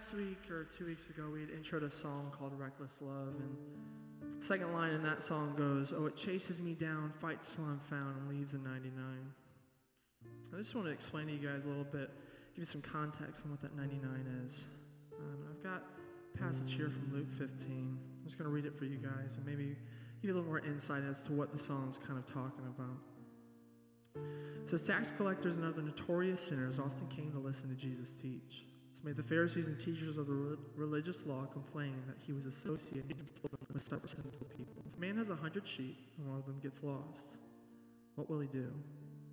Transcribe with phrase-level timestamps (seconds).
[0.00, 3.34] Last week or two weeks ago, we had introed a song called Reckless Love.
[3.38, 7.66] And the second line in that song goes, Oh, it chases me down, fights till
[7.66, 8.88] I'm found, and leaves the 99.
[10.24, 12.08] I just want to explain to you guys a little bit,
[12.54, 14.68] give you some context on what that 99 is.
[15.18, 15.82] Um, I've got
[16.34, 17.58] a passage here from Luke 15.
[17.68, 19.76] I'm just going to read it for you guys and maybe
[20.22, 24.24] give you a little more insight as to what the song's kind of talking about.
[24.64, 28.64] Says, Tax collectors and other notorious sinners often came to listen to Jesus teach.
[28.90, 32.46] This made the Pharisees and teachers of the re- religious law complain that he was
[32.46, 33.16] associating
[33.72, 34.82] with such sinful people.
[34.86, 37.38] If a man has a hundred sheep and one of them gets lost,
[38.16, 38.72] what will he do?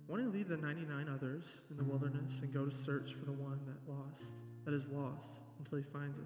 [0.06, 3.32] Won't he leave the 99 others in the wilderness and go to search for the
[3.32, 6.24] one that lost, that is lost, until he finds it?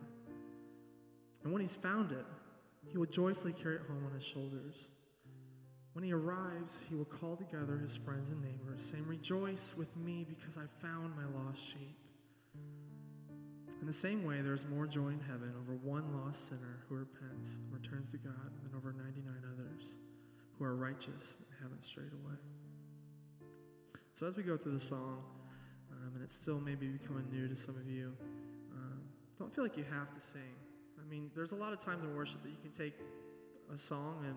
[1.43, 2.25] And when he's found it,
[2.87, 4.89] he will joyfully carry it home on his shoulders.
[5.95, 10.25] When he arrives, he will call together his friends and neighbors, saying, Rejoice with me
[10.29, 11.97] because I found my lost sheep.
[13.83, 16.95] In the same way, there is more joy in heaven over one lost sinner who
[16.95, 19.97] repents and returns to God than over 99 others
[20.57, 22.39] who are righteous and haven't strayed away.
[24.15, 25.25] So, as we go through the song,
[25.91, 28.12] um, and it's still maybe becoming new to some of you,
[28.73, 29.01] um,
[29.37, 30.55] don't feel like you have to sing.
[31.01, 32.95] I mean, there's a lot of times in worship that you can take
[33.75, 34.37] a song and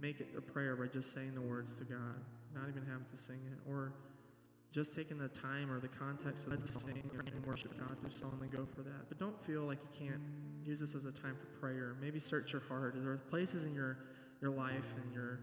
[0.00, 2.16] make it a prayer by just saying the words to God,
[2.54, 3.92] not even having to sing it, or
[4.74, 8.38] just taking the time or the context of the sing and worship God through song
[8.42, 9.08] and go for that.
[9.08, 10.20] But don't feel like you can't
[10.64, 11.96] use this as a time for prayer.
[12.00, 12.94] Maybe search your heart.
[12.96, 13.98] There are places in your
[14.40, 15.40] your life and your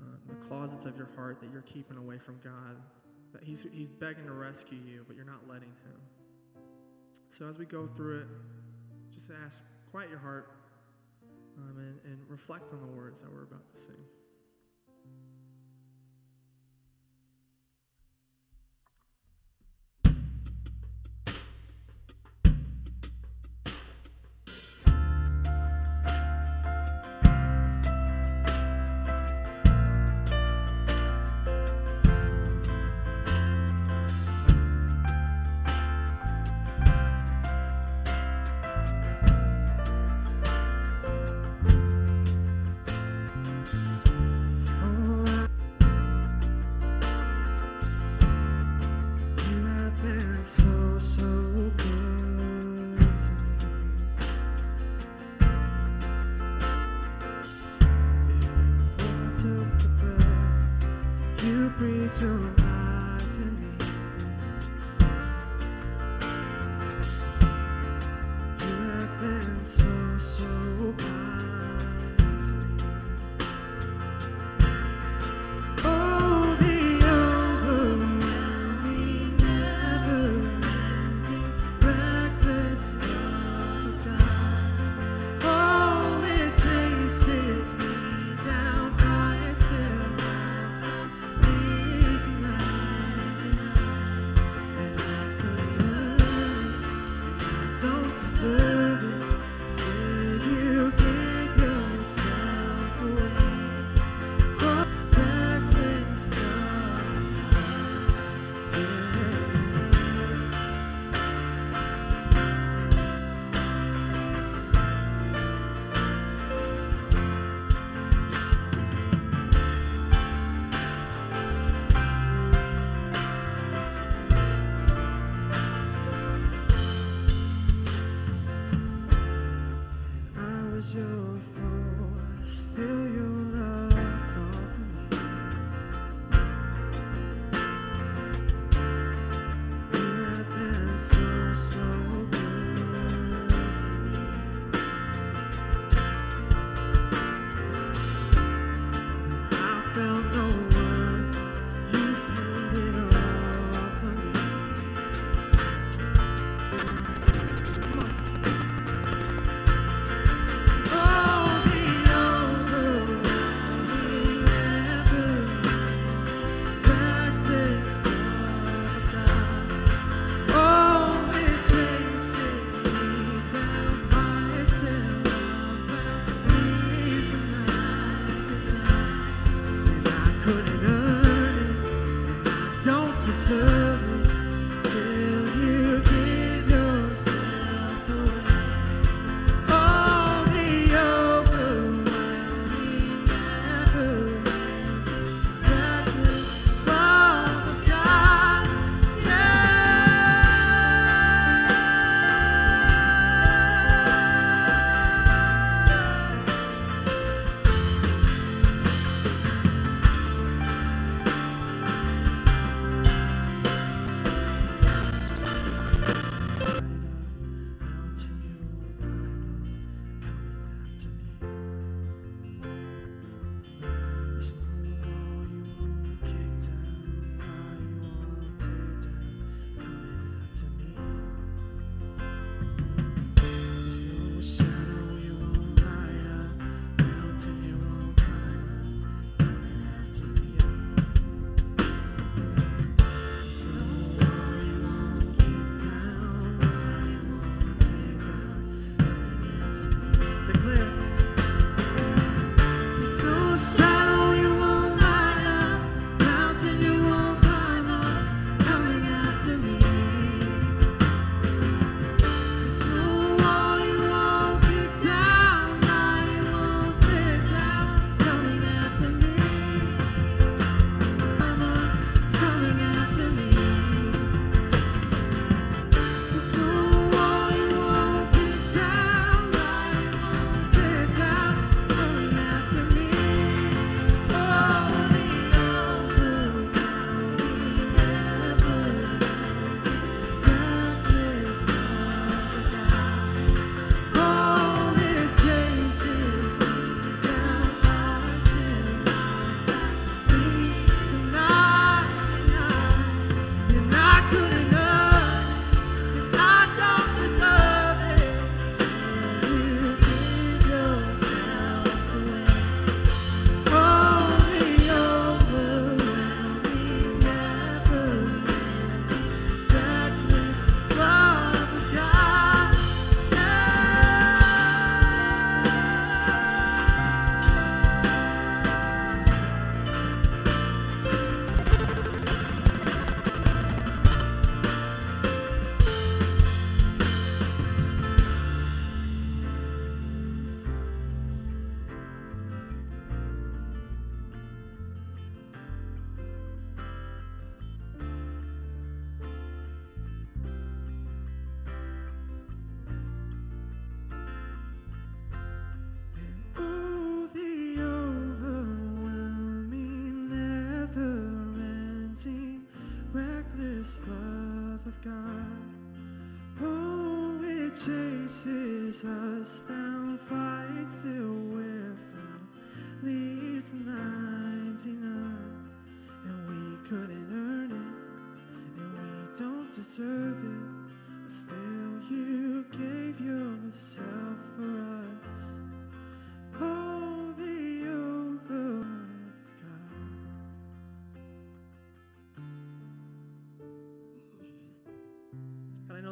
[0.00, 2.76] um, the closets of your heart that you're keeping away from God?
[3.32, 6.00] That He's He's begging to rescue you, but you're not letting Him.
[7.28, 8.26] So as we go through it,
[9.12, 10.50] just ask, quiet your heart,
[11.58, 13.96] um, and, and reflect on the words that we're about to sing.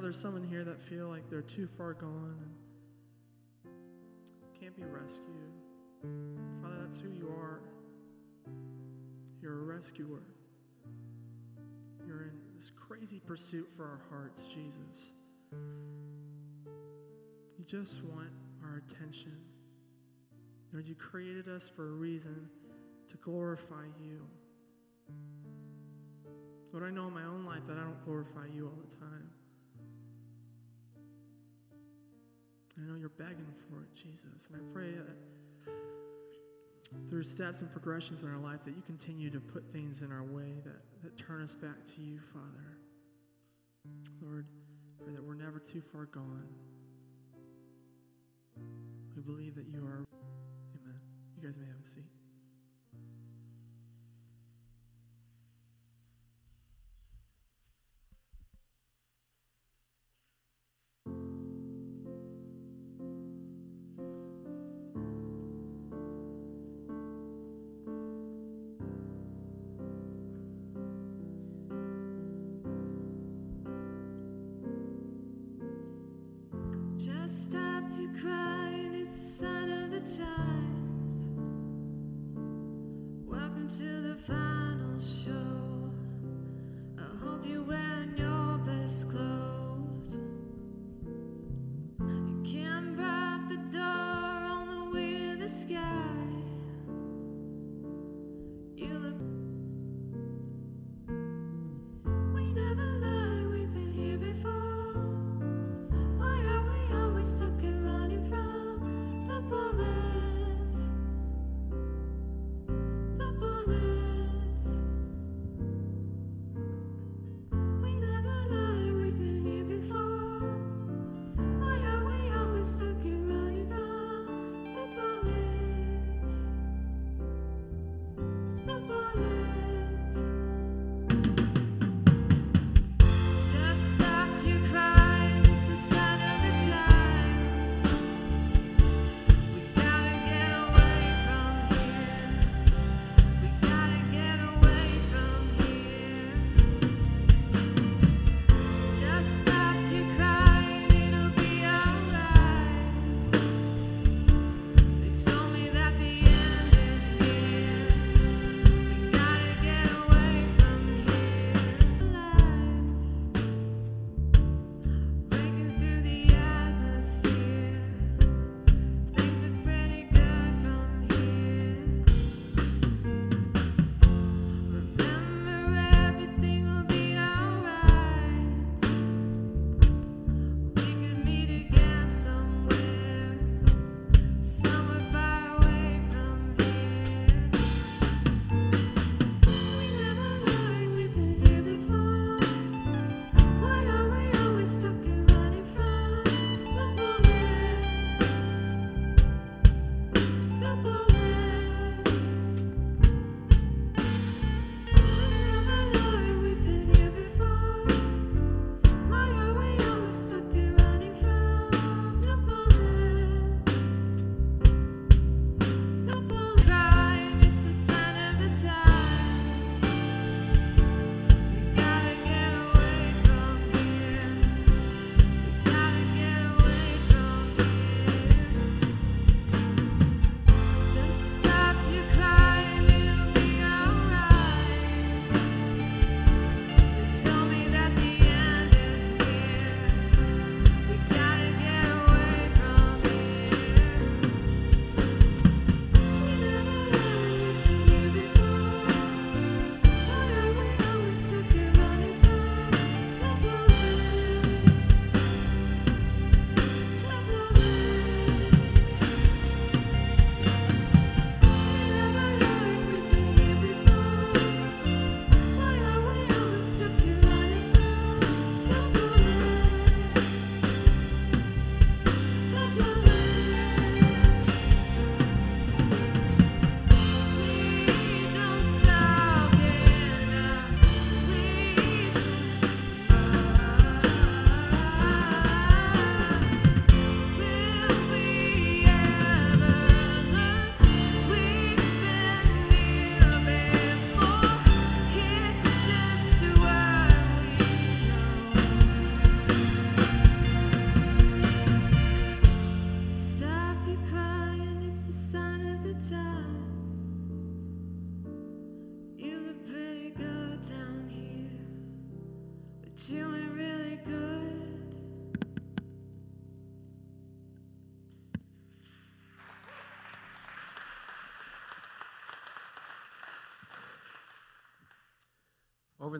[0.07, 2.39] There's some in here that feel like they're too far gone
[3.65, 3.75] and
[4.61, 5.51] can't be rescued.
[6.63, 7.61] Father, that's who you are.
[9.43, 10.23] You're a rescuer.
[12.07, 15.15] You're in this crazy pursuit for our hearts, Jesus.
[17.59, 18.31] You just want
[18.63, 19.37] our attention.
[20.73, 22.49] Lord, you created us for a reason
[23.09, 24.25] to glorify you.
[26.73, 29.33] Lord, I know in my own life that I don't glorify you all the time.
[32.78, 34.49] I know you're begging for it, Jesus.
[34.52, 35.17] And I pray that
[37.08, 40.23] through steps and progressions in our life that you continue to put things in our
[40.23, 42.78] way that, that turn us back to you, Father.
[44.23, 44.47] Lord,
[45.02, 46.49] pray that we're never too far gone.
[49.17, 50.04] We believe that you are.
[50.75, 51.00] Amen.
[51.36, 52.16] You guys may have a seat.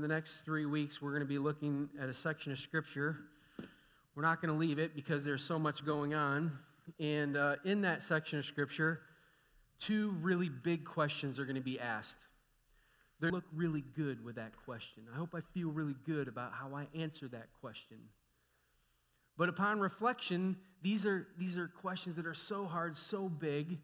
[0.07, 3.17] The next three weeks, we're going to be looking at a section of Scripture.
[4.15, 6.53] We're not going to leave it because there's so much going on.
[7.01, 9.01] And uh, in that section of Scripture,
[9.81, 12.19] two really big questions are going to be asked.
[13.21, 15.03] They look really good with that question.
[15.13, 17.99] I hope I feel really good about how I answer that question.
[19.37, 23.79] But upon reflection, these are, these are questions that are so hard, so big,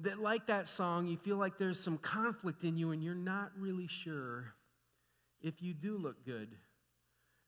[0.00, 3.52] that like that song, you feel like there's some conflict in you and you're not
[3.56, 4.54] really sure
[5.42, 6.48] if you do look good.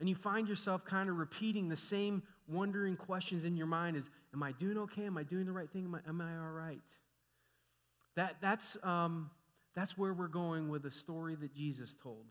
[0.00, 4.10] And you find yourself kind of repeating the same wondering questions in your mind is
[4.34, 5.06] am I doing okay?
[5.06, 5.84] Am I doing the right thing?
[5.84, 6.80] Am I, am I all right?
[8.16, 9.30] That, that's, um,
[9.74, 12.24] that's where we're going with a story that Jesus told.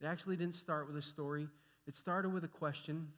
[0.00, 1.48] It actually didn't start with a story.
[1.86, 3.08] It started with a question.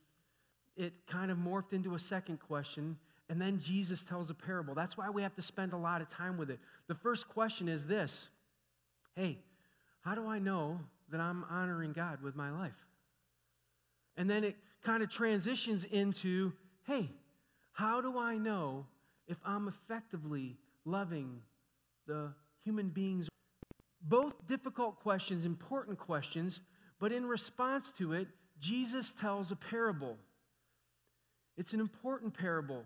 [0.77, 2.99] It kind of morphed into a second question,
[3.31, 4.75] and then Jesus tells a parable.
[4.75, 6.61] That's why we have to spend a lot of time with it.
[6.87, 8.29] The first question is this
[9.15, 9.39] Hey,
[10.03, 12.73] how do I know that I'm honoring God with my life?
[14.17, 16.53] And then it kind of transitions into
[16.87, 17.11] hey,
[17.73, 18.87] how do I know
[19.27, 21.41] if I'm effectively loving
[22.07, 22.33] the
[22.65, 23.29] human beings?
[24.01, 26.61] Both difficult questions, important questions,
[27.01, 28.29] but in response to it,
[28.61, 30.17] Jesus tells a parable.
[31.57, 32.85] It's an important parable.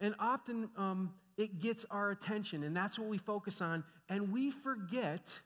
[0.00, 3.84] And often um, it gets our attention, and that's what we focus on.
[4.08, 5.40] And we forget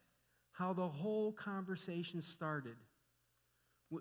[0.55, 2.77] how the whole conversation started.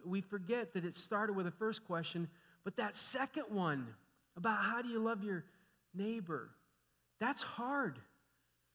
[0.06, 2.30] We forget that it started with the first question,
[2.64, 3.88] but that second one
[4.38, 5.44] about how do you love your
[5.94, 6.50] neighbor,
[7.20, 8.00] that's hard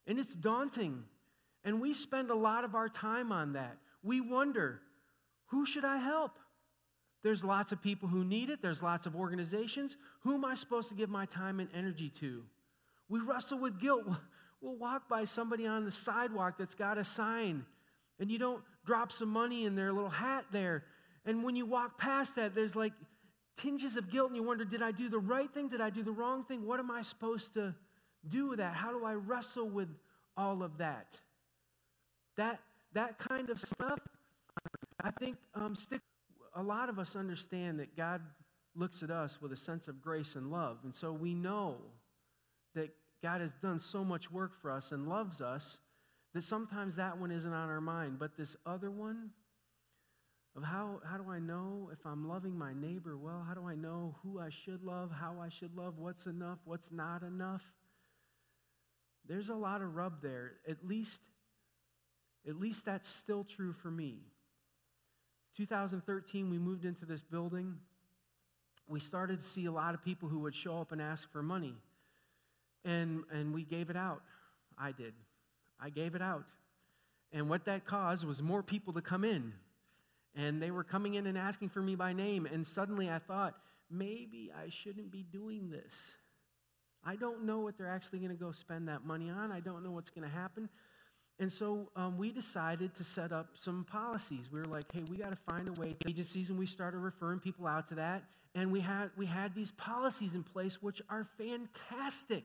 [0.07, 1.05] and it's daunting.
[1.65, 3.77] And we spend a lot of our time on that.
[4.03, 4.81] We wonder,
[5.47, 6.39] who should I help?
[7.23, 9.97] There's lots of people who need it, there's lots of organizations.
[10.21, 12.43] Who am I supposed to give my time and energy to?
[13.09, 14.07] We wrestle with guilt.
[14.61, 17.65] We'll walk by somebody on the sidewalk that's got a sign,
[18.19, 20.85] and you don't drop some money in their little hat there.
[21.25, 22.93] And when you walk past that, there's like
[23.57, 25.69] tinges of guilt, and you wonder, did I do the right thing?
[25.69, 26.67] Did I do the wrong thing?
[26.67, 27.75] What am I supposed to
[28.29, 28.75] do with that?
[28.75, 29.89] How do I wrestle with
[30.37, 31.21] all of that?
[32.37, 32.61] That,
[32.95, 33.99] that kind of stuff,
[35.03, 36.01] I think um, stick,
[36.55, 38.23] a lot of us understand that God
[38.75, 40.79] looks at us with a sense of grace and love.
[40.85, 41.77] And so we know
[42.75, 42.91] that
[43.23, 45.79] God has done so much work for us and loves us
[46.35, 48.19] that sometimes that one isn't on our mind.
[48.19, 49.31] But this other one
[50.57, 53.45] of how, how do I know if I'm loving my neighbor well?
[53.47, 56.91] How do I know who I should love, how I should love, what's enough, what's
[56.91, 57.63] not enough?
[59.27, 60.53] There's a lot of rub there.
[60.69, 61.21] At least,
[62.49, 64.19] at least that's still true for me.
[65.57, 67.77] 2013, we moved into this building.
[68.87, 71.43] We started to see a lot of people who would show up and ask for
[71.43, 71.75] money.
[72.85, 74.23] And, and we gave it out.
[74.79, 75.15] I did.
[75.81, 76.45] I gave it out.
[77.33, 79.53] And what that caused was more people to come in.
[80.35, 82.47] And they were coming in and asking for me by name.
[82.47, 83.55] And suddenly I thought,
[83.91, 86.17] maybe I shouldn't be doing this.
[87.05, 89.53] I don't know what they're actually going to go spend that money on.
[89.53, 90.69] I don't know what's going to happen.
[91.41, 94.49] And so um, we decided to set up some policies.
[94.53, 95.95] We were like, hey, we got to find a way.
[96.01, 98.25] To agencies, and we started referring people out to that.
[98.55, 102.45] And we had, we had these policies in place, which are fantastic,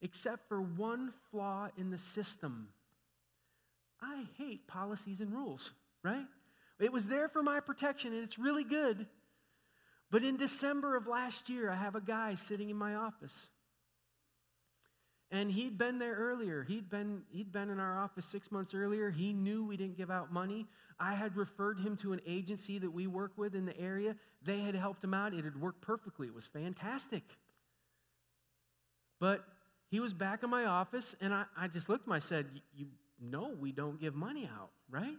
[0.00, 2.68] except for one flaw in the system.
[4.00, 6.24] I hate policies and rules, right?
[6.78, 9.06] It was there for my protection, and it's really good.
[10.10, 13.50] But in December of last year, I have a guy sitting in my office.
[15.32, 16.64] And he'd been there earlier.
[16.64, 19.10] He'd been, he'd been in our office six months earlier.
[19.10, 20.66] He knew we didn't give out money.
[20.98, 24.16] I had referred him to an agency that we work with in the area.
[24.42, 25.32] They had helped him out.
[25.32, 26.26] It had worked perfectly.
[26.26, 27.22] It was fantastic.
[29.20, 29.44] But
[29.90, 32.12] he was back in my office, and I, I just looked at him.
[32.12, 32.86] I said, You
[33.20, 35.16] know, we don't give money out, right?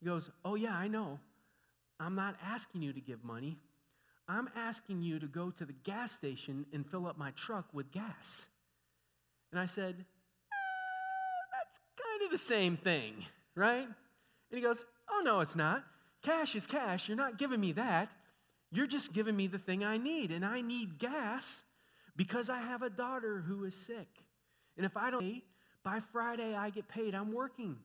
[0.00, 1.20] He goes, Oh, yeah, I know.
[2.00, 3.56] I'm not asking you to give money.
[4.28, 7.92] I'm asking you to go to the gas station and fill up my truck with
[7.92, 8.46] gas.
[9.54, 10.02] And I said, eh,
[11.52, 13.86] That's kind of the same thing, right?
[13.86, 13.94] And
[14.50, 15.84] he goes, Oh, no, it's not.
[16.22, 17.08] Cash is cash.
[17.08, 18.08] You're not giving me that.
[18.72, 20.32] You're just giving me the thing I need.
[20.32, 21.62] And I need gas
[22.16, 24.08] because I have a daughter who is sick.
[24.76, 25.40] And if I don't
[25.84, 27.14] by Friday I get paid.
[27.14, 27.76] I'm working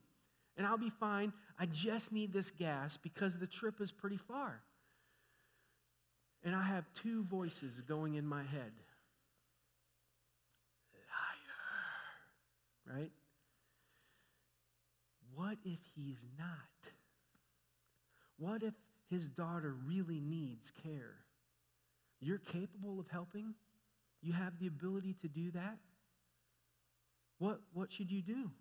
[0.58, 1.34] and I'll be fine.
[1.60, 4.64] I just need this gas because the trip is pretty far.
[6.44, 8.72] And I have two voices going in my head
[12.90, 13.12] liar, right?
[15.36, 16.92] What if he's not?
[18.38, 18.74] What if
[19.10, 21.16] his daughter really needs care.
[22.22, 23.56] You're capable of helping?
[24.22, 25.78] You have the ability to do that?
[27.40, 28.52] What, what should you do?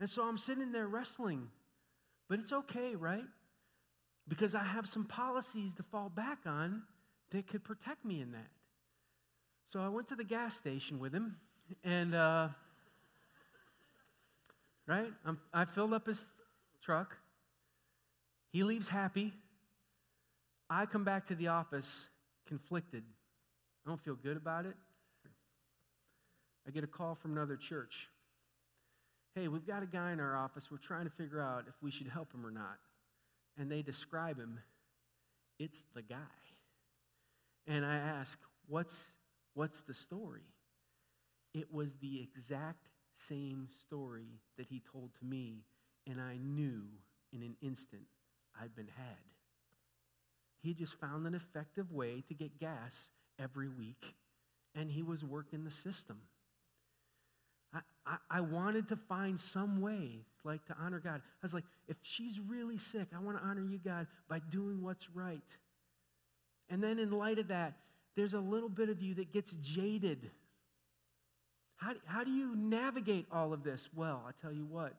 [0.00, 1.48] And so I'm sitting there wrestling,
[2.28, 3.24] but it's okay, right?
[4.26, 6.82] Because I have some policies to fall back on
[7.30, 8.50] that could protect me in that.
[9.68, 11.36] So I went to the gas station with him,
[11.82, 12.48] and, uh,
[14.86, 15.12] right?
[15.24, 16.32] I'm, I filled up his
[16.82, 17.16] truck.
[18.52, 19.32] He leaves happy.
[20.70, 22.08] I come back to the office
[22.46, 23.02] conflicted.
[23.84, 24.76] I don't feel good about it.
[26.66, 28.08] I get a call from another church.
[29.34, 30.70] Hey, we've got a guy in our office.
[30.70, 32.78] We're trying to figure out if we should help him or not.
[33.58, 34.60] And they describe him.
[35.58, 36.16] It's the guy.
[37.66, 39.04] And I ask, what's,
[39.54, 40.42] what's the story?
[41.52, 45.64] It was the exact same story that he told to me,
[46.06, 46.82] and I knew
[47.32, 48.02] in an instant
[48.60, 49.16] I'd been had.
[50.62, 54.14] He just found an effective way to get gas every week,
[54.74, 56.20] and he was working the system.
[57.74, 61.16] I, I, I, wanted to find some way, like, to honor God.
[61.16, 64.82] I was like, if she's really sick, I want to honor you, God, by doing
[64.82, 65.42] what's right.
[66.70, 67.74] And then, in light of that,
[68.16, 70.30] there's a little bit of you that gets jaded.
[71.84, 73.90] How, how do you navigate all of this?
[73.94, 74.94] Well, I tell you what,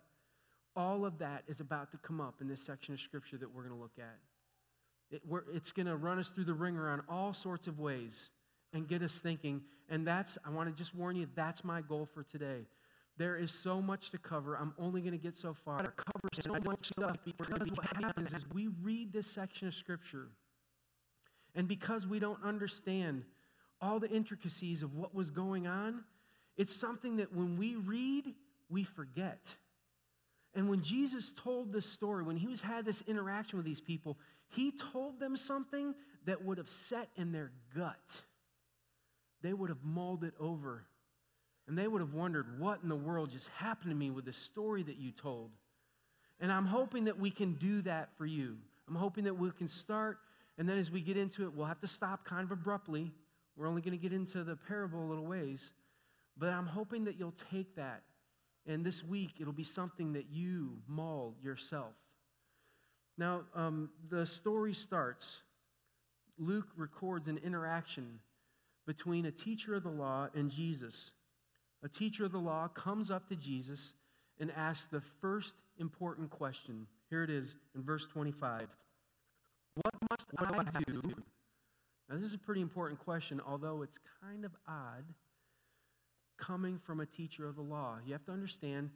[0.76, 3.63] all of that is about to come up in this section of Scripture that we're
[3.63, 4.19] going to look at.
[5.10, 8.30] It, it's going to run us through the wringer on all sorts of ways
[8.71, 9.62] and get us thinking.
[9.89, 12.67] And that's, I want to just warn you, that's my goal for today.
[13.17, 14.56] There is so much to cover.
[14.56, 15.80] I'm only going to get so far.
[15.80, 20.28] To cover so much stuff because what happens is we read this section of Scripture,
[21.56, 23.24] and because we don't understand
[23.82, 26.04] all the intricacies of what was going on,
[26.58, 28.34] it's something that when we read,
[28.70, 29.56] we forget.
[30.54, 34.18] And when Jesus told this story, when he was had this interaction with these people,
[34.48, 35.94] he told them something
[36.26, 38.22] that would have set in their gut.
[39.41, 40.86] They would have mulled it over.
[41.68, 44.34] And they would have wondered, what in the world just happened to me with the
[44.34, 45.52] story that you told?
[46.39, 48.58] And I'm hoping that we can do that for you.
[48.88, 50.20] I'm hoping that we can start,
[50.58, 53.12] and then as we get into it, we'll have to stop kind of abruptly.
[53.58, 55.72] We're only going to get into the parable a little ways.
[56.38, 58.04] But I'm hoping that you'll take that
[58.67, 61.93] and this week, it'll be something that you mull yourself.
[63.17, 65.43] Now, um, the story starts.
[66.38, 68.19] Luke records an interaction
[68.88, 71.13] between a teacher of the law and Jesus.
[71.84, 73.93] A teacher of the law comes up to Jesus
[74.39, 76.88] and asks the first important question.
[77.10, 78.67] Here it is in verse 25
[79.76, 81.02] What must I do?
[82.10, 85.06] Now, this is a pretty important question, although it's kind of odd
[86.38, 87.98] coming from a teacher of the law.
[88.06, 88.89] You have to understand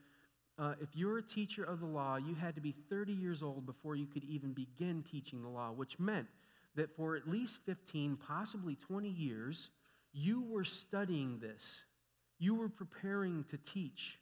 [0.58, 3.66] uh, if you're a teacher of the law, you had to be 30 years old
[3.66, 6.28] before you could even begin teaching the law, which meant
[6.76, 9.70] that for at least 15, possibly 20 years,
[10.12, 11.84] you were studying this.
[12.40, 14.20] You were preparing to teach.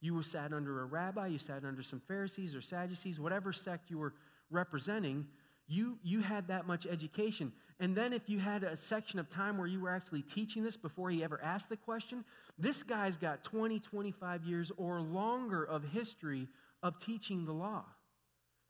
[0.00, 3.90] You were sat under a rabbi, you sat under some Pharisees or Sadducees, whatever sect
[3.90, 4.14] you were
[4.50, 5.26] representing,
[5.68, 7.52] you, you had that much education.
[7.78, 10.76] And then, if you had a section of time where you were actually teaching this
[10.76, 12.24] before he ever asked the question,
[12.58, 16.48] this guy's got 20, 25 years or longer of history
[16.82, 17.84] of teaching the law.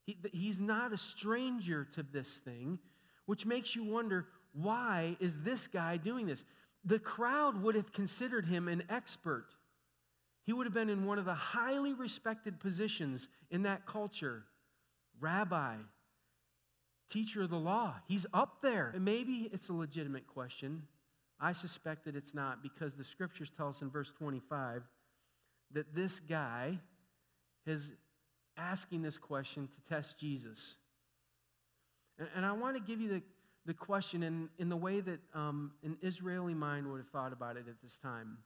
[0.05, 2.79] He, he's not a stranger to this thing,
[3.27, 6.45] which makes you wonder why is this guy doing this?
[6.85, 9.47] The crowd would have considered him an expert.
[10.45, 14.45] He would have been in one of the highly respected positions in that culture
[15.21, 15.77] rabbi,
[17.09, 17.95] teacher of the law.
[18.07, 18.93] He's up there.
[18.95, 20.83] And maybe it's a legitimate question.
[21.41, 24.83] I suspect that it's not because the scriptures tell us in verse 25
[25.73, 26.79] that this guy
[27.67, 27.93] is
[28.57, 30.77] asking this question to test Jesus.
[32.19, 33.23] And, and I want to give you the,
[33.67, 37.57] the question in, in the way that um, an Israeli mind would have thought about
[37.57, 38.39] it at this time.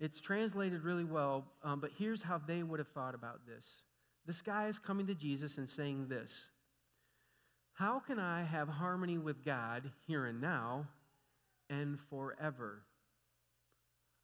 [0.00, 3.82] It's translated really well, um, but here's how they would have thought about this.
[4.24, 6.50] This guy is coming to Jesus and saying this
[7.78, 10.88] how can I have harmony with God here and now
[11.70, 12.82] and forever?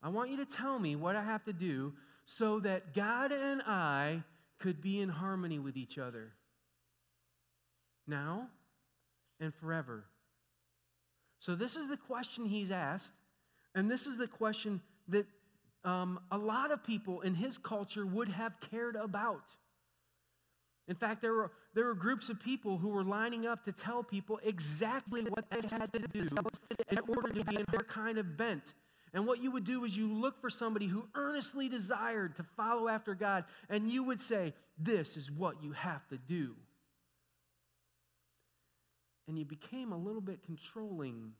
[0.02, 1.92] I want you to tell me what I have to do
[2.26, 4.24] so that God and I
[4.58, 6.32] could be in harmony with each other
[8.08, 8.48] now
[9.38, 10.04] and forever.
[11.38, 13.12] So, this is the question he's asked,
[13.74, 15.26] and this is the question that
[15.84, 19.50] um, a lot of people in his culture would have cared about.
[20.86, 24.02] In fact, there were, there were groups of people who were lining up to tell
[24.02, 26.26] people exactly what they had to do
[26.90, 28.74] in order to be in their kind of bent.
[29.14, 32.88] And what you would do is you look for somebody who earnestly desired to follow
[32.88, 36.56] after God, and you would say, This is what you have to do.
[39.26, 41.32] and you became a little bit controlling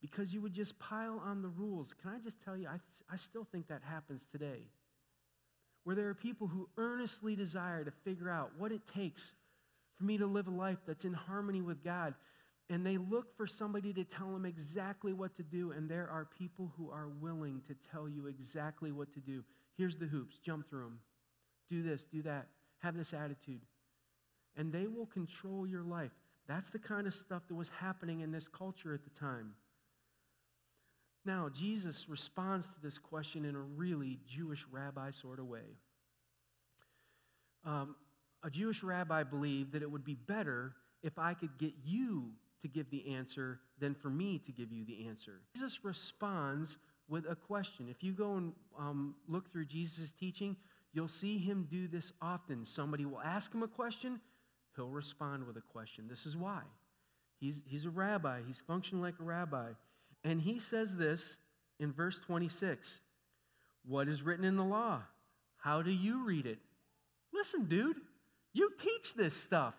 [0.00, 1.94] because you would just pile on the rules.
[2.02, 2.78] Can I just tell you, I,
[3.10, 4.68] I still think that happens today.
[5.84, 9.34] Where there are people who earnestly desire to figure out what it takes
[9.98, 12.14] for me to live a life that's in harmony with God.
[12.70, 15.72] And they look for somebody to tell them exactly what to do.
[15.72, 19.44] And there are people who are willing to tell you exactly what to do.
[19.76, 20.98] Here's the hoops jump through them.
[21.68, 22.46] Do this, do that.
[22.78, 23.62] Have this attitude.
[24.56, 26.12] And they will control your life.
[26.46, 29.54] That's the kind of stuff that was happening in this culture at the time.
[31.24, 35.78] Now, Jesus responds to this question in a really Jewish rabbi sort of way.
[37.64, 37.94] Um,
[38.42, 42.32] a Jewish rabbi believed that it would be better if I could get you
[42.62, 45.40] to give the answer than for me to give you the answer.
[45.54, 47.88] Jesus responds with a question.
[47.88, 50.56] If you go and um, look through Jesus' teaching,
[50.92, 52.64] you'll see him do this often.
[52.64, 54.20] Somebody will ask him a question,
[54.76, 56.06] he'll respond with a question.
[56.08, 56.62] This is why.
[57.38, 59.70] He's, he's a rabbi, he's functioning like a rabbi.
[60.24, 61.38] And he says this
[61.78, 63.00] in verse 26
[63.84, 65.02] What is written in the law?
[65.56, 66.58] How do you read it?
[67.32, 67.96] Listen, dude,
[68.52, 69.74] you teach this stuff.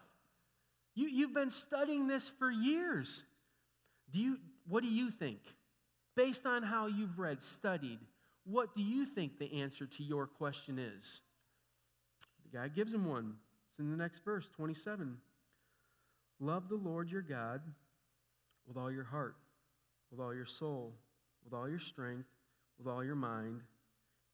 [0.95, 3.23] You, you've been studying this for years.
[4.12, 5.39] Do you, what do you think?
[6.15, 7.99] Based on how you've read, studied,
[8.45, 11.21] what do you think the answer to your question is?
[12.43, 13.36] The guy gives him one.
[13.69, 15.17] It's in the next verse, 27.
[16.39, 17.62] Love the Lord your God
[18.67, 19.36] with all your heart,
[20.13, 20.93] with all your soul,
[21.43, 22.28] with all your strength,
[22.78, 23.62] with all your mind,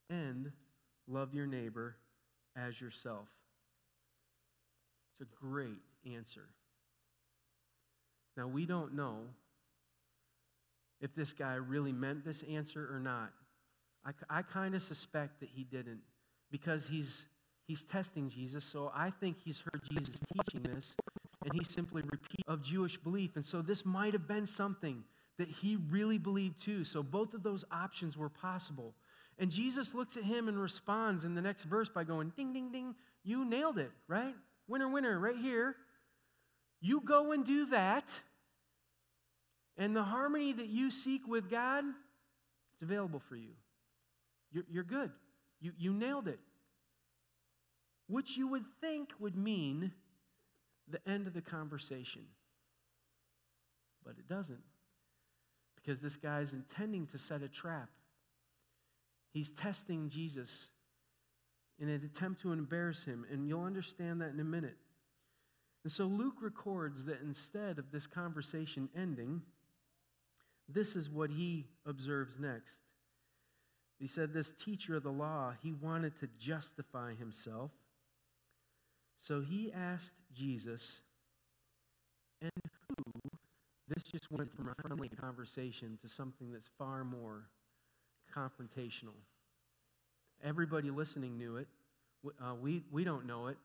[0.10, 0.52] and
[1.08, 1.96] love your neighbor
[2.56, 3.28] as yourself.
[5.12, 6.50] It's a great answer.
[8.36, 9.20] Now, we don't know
[11.00, 13.32] if this guy really meant this answer or not.
[14.06, 16.02] I, I kind of suspect that he didn't
[16.52, 17.26] because he's,
[17.68, 18.66] he's testing Jesus.
[18.66, 20.94] So I think he's heard Jesus teaching this
[21.46, 23.36] and he simply repeat of Jewish belief.
[23.36, 25.04] And so this might have been something
[25.40, 26.84] that he really believed too.
[26.84, 28.94] So both of those options were possible.
[29.40, 32.72] And Jesus looks at him and responds in the next verse by going, ding, ding,
[32.74, 34.36] ding, you nailed it, right?
[34.68, 35.78] Winner, winner, right here.
[36.82, 38.20] You go and do that.
[39.78, 43.52] And the harmony that you seek with God, it's available for you.
[44.52, 45.12] You're, you're good.
[45.62, 46.40] You, you nailed it.
[48.08, 49.94] Which you would think would mean
[50.90, 52.24] the end of the conversation.
[54.04, 54.64] But it doesn't.
[55.82, 57.90] Because this guy is intending to set a trap.
[59.32, 60.70] He's testing Jesus
[61.80, 64.78] in an attempt to embarrass him, and you'll understand that in a minute.
[65.84, 69.42] And so Luke records that instead of this conversation ending,
[70.68, 72.82] this is what he observes next.
[73.98, 77.72] He said, This teacher of the law, he wanted to justify himself.
[79.16, 81.02] So he asked Jesus,
[82.42, 82.52] and?
[83.90, 87.50] This just went from a friendly conversation to something that's far more
[88.36, 89.18] confrontational.
[90.44, 91.68] Everybody listening knew it.
[92.42, 93.58] Uh, we, we don't know it.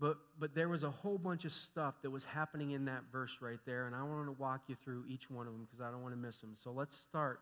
[0.00, 3.38] But, but there was a whole bunch of stuff that was happening in that verse
[3.40, 5.90] right there, and I want to walk you through each one of them because I
[5.90, 6.52] don't want to miss them.
[6.54, 7.40] So let's start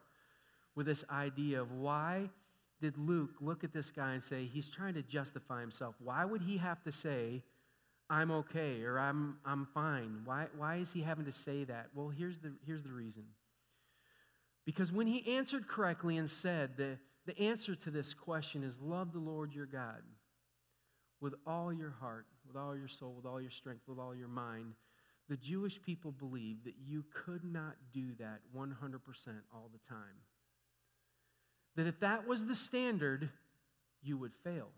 [0.75, 2.31] with this idea of why
[2.81, 5.95] did Luke look at this guy and say he's trying to justify himself?
[6.03, 7.43] Why would he have to say,
[8.13, 10.21] I'm okay or I'm, I'm fine?
[10.27, 11.87] Why, why is he having to say that?
[11.95, 13.23] Well, here's the, here's the reason.
[14.67, 19.15] Because when he answered correctly and said, the, the answer to this question is love
[19.15, 20.03] the Lord your God
[21.23, 24.29] with all your heart, with all your soul, with all your strength, with all your
[24.29, 24.75] mind,
[25.31, 28.69] the Jewish people believed that you could not do that 100%
[29.55, 30.21] all the time.
[31.77, 33.31] That if that was the standard,
[34.03, 34.69] you would fail.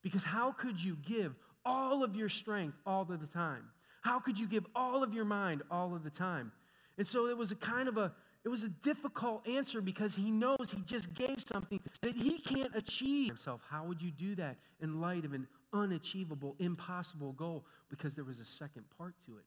[0.00, 1.34] Because how could you give
[1.64, 3.64] all of your strength all of the time?
[4.02, 6.52] How could you give all of your mind all of the time?
[6.98, 8.12] And so it was a kind of a
[8.44, 12.74] it was a difficult answer because he knows he just gave something that he can't
[12.74, 13.60] achieve himself.
[13.70, 17.64] How would you do that in light of an unachievable, impossible goal?
[17.88, 19.44] Because there was a second part to it.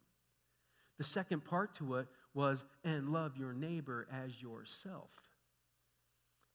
[0.98, 5.10] The second part to it was, and love your neighbor as yourself.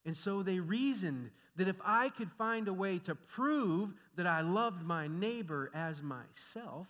[0.04, 4.40] And so they reasoned that if I could find a way to prove that I
[4.40, 6.86] loved my neighbor as myself,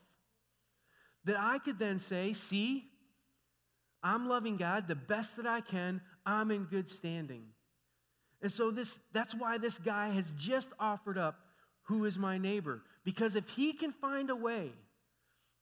[1.24, 2.84] that I could then say, see,
[4.02, 6.00] I'm loving God the best that I can.
[6.24, 7.44] I'm in good standing.
[8.42, 11.38] And so this that's why this guy has just offered up
[11.84, 14.72] who is my neighbor because if he can find a way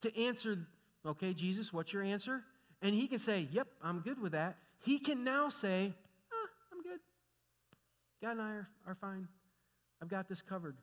[0.02, 0.58] to answer,
[1.04, 2.42] okay, Jesus, what's your answer?
[2.80, 5.94] And he can say, "Yep, I'm good with that." He can now say, ah, "I'm
[5.94, 6.07] good.
[8.22, 9.28] God and I are, are fine.
[10.02, 10.76] I've got this covered."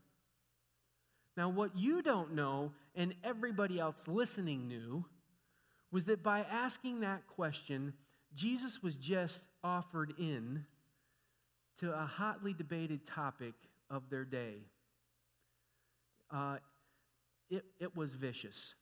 [1.37, 5.05] Now, what you don't know and everybody else listening knew
[5.91, 7.93] was that by asking that question,
[8.33, 10.65] Jesus was just offered in
[11.79, 13.53] to a hotly debated topic
[13.89, 14.55] of their day.
[16.31, 16.57] Uh,
[17.49, 18.73] it, it was vicious.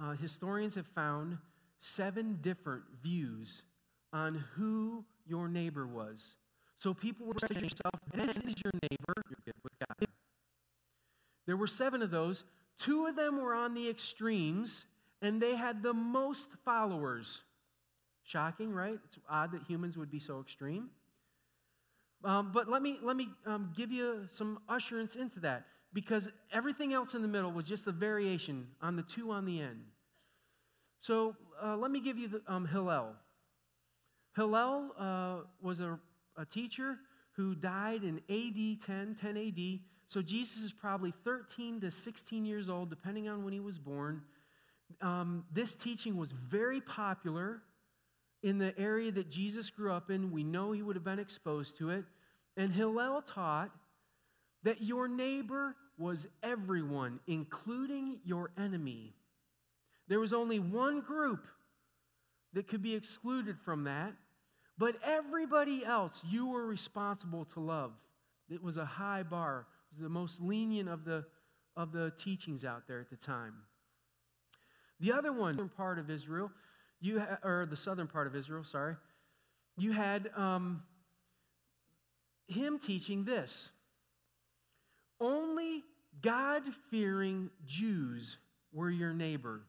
[0.00, 1.38] Uh, historians have found
[1.78, 3.62] seven different views
[4.12, 6.36] on who your neighbor was.
[6.82, 10.08] So people were saying to yourself, and is your neighbor, you're good with God.
[11.46, 12.42] There were seven of those.
[12.76, 14.86] Two of them were on the extremes,
[15.20, 17.44] and they had the most followers.
[18.24, 18.98] Shocking, right?
[19.06, 20.90] It's odd that humans would be so extreme.
[22.24, 26.92] Um, but let me, let me um, give you some usherance into that because everything
[26.92, 29.84] else in the middle was just a variation on the two on the end.
[30.98, 33.14] So uh, let me give you the, um, Hillel.
[34.34, 36.00] Hillel uh, was a,
[36.36, 36.98] a teacher
[37.36, 39.80] who died in AD 10, 10 AD.
[40.06, 44.22] So Jesus is probably 13 to 16 years old, depending on when he was born.
[45.00, 47.62] Um, this teaching was very popular
[48.42, 50.30] in the area that Jesus grew up in.
[50.30, 52.04] We know he would have been exposed to it.
[52.56, 53.70] And Hillel taught
[54.64, 59.14] that your neighbor was everyone, including your enemy.
[60.08, 61.46] There was only one group
[62.52, 64.12] that could be excluded from that,
[64.78, 67.92] but everybody else you were responsible to love.
[68.48, 71.24] It was a high bar, it was the most lenient of the,
[71.76, 73.54] of the teachings out there at the time.
[75.00, 76.50] The other one, part of Israel,
[77.00, 78.96] you ha- or the southern part of Israel, sorry,
[79.76, 80.82] you had um,
[82.46, 83.70] him teaching this.
[85.20, 85.82] Only
[86.20, 88.38] God fearing Jews
[88.72, 89.62] were your neighbor.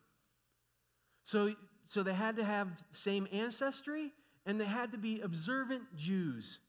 [1.25, 1.55] So,
[1.87, 4.11] so they had to have same ancestry
[4.45, 6.59] and they had to be observant Jews.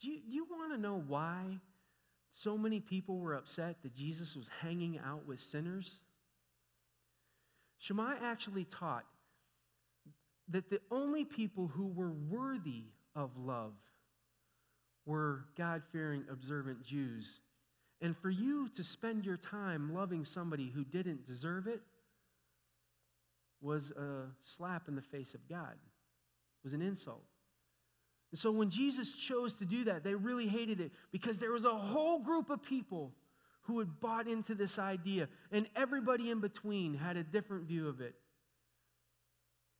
[0.00, 1.58] Do you, do you want to know why
[2.30, 6.00] so many people were upset that Jesus was hanging out with sinners?
[7.78, 9.04] Shammai actually taught
[10.48, 12.84] that the only people who were worthy
[13.14, 13.72] of love
[15.06, 17.40] were God fearing, observant Jews.
[18.00, 21.80] And for you to spend your time loving somebody who didn't deserve it
[23.60, 25.76] was a slap in the face of God,
[26.62, 27.24] was an insult.
[28.30, 31.64] And so when Jesus chose to do that, they really hated it because there was
[31.64, 33.12] a whole group of people
[33.62, 38.00] who had bought into this idea, and everybody in between had a different view of
[38.00, 38.14] it.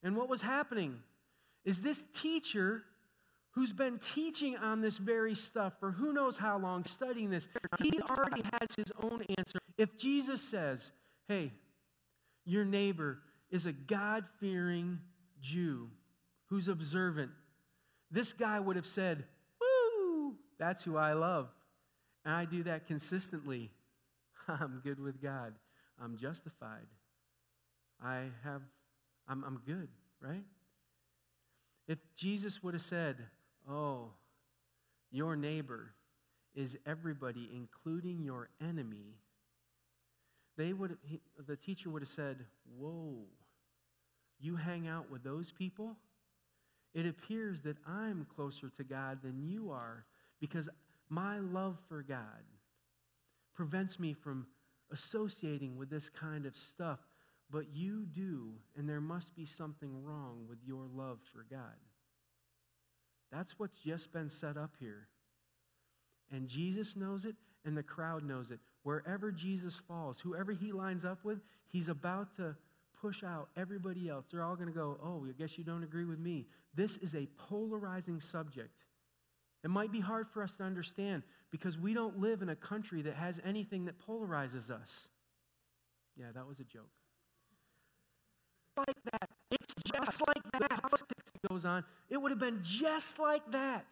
[0.02, 0.98] And what was happening
[1.64, 2.84] is this teacher
[3.52, 7.48] who's been teaching on this very stuff for who knows how long, studying this,
[7.80, 9.58] he already has his own answer.
[9.76, 10.92] If Jesus says,
[11.28, 11.52] hey,
[12.44, 13.18] your neighbor
[13.50, 15.00] is a God fearing
[15.40, 15.90] Jew
[16.52, 17.30] who's observant,
[18.10, 19.24] this guy would have said,
[19.58, 21.48] woo, that's who I love.
[22.26, 23.70] And I do that consistently.
[24.48, 25.54] I'm good with God.
[25.98, 26.88] I'm justified.
[28.04, 28.60] I have,
[29.26, 29.88] I'm, I'm good,
[30.20, 30.44] right?
[31.88, 33.16] If Jesus would have said,
[33.66, 34.10] Oh,
[35.10, 35.94] your neighbor
[36.54, 39.16] is everybody, including your enemy.
[40.58, 42.44] They would, he, the teacher would have said,
[42.78, 43.24] Whoa,
[44.38, 45.96] you hang out with those people?
[46.94, 50.04] It appears that I'm closer to God than you are
[50.40, 50.68] because
[51.08, 52.44] my love for God
[53.54, 54.46] prevents me from
[54.90, 56.98] associating with this kind of stuff.
[57.50, 61.76] But you do, and there must be something wrong with your love for God.
[63.30, 65.08] That's what's just been set up here.
[66.30, 68.60] And Jesus knows it, and the crowd knows it.
[68.82, 72.56] Wherever Jesus falls, whoever he lines up with, he's about to
[73.02, 74.26] push out everybody else.
[74.30, 76.46] They're all going to go, Oh, I guess you don't agree with me.
[76.74, 78.70] This is a polarizing subject.
[79.64, 83.02] It might be hard for us to understand because we don't live in a country
[83.02, 85.08] that has anything that polarizes us.
[86.16, 86.90] Yeah, that was a joke.
[88.76, 89.28] Like that.
[89.50, 90.82] It's just like that.
[90.82, 91.84] Politics goes on.
[92.08, 93.86] It would have been just like that.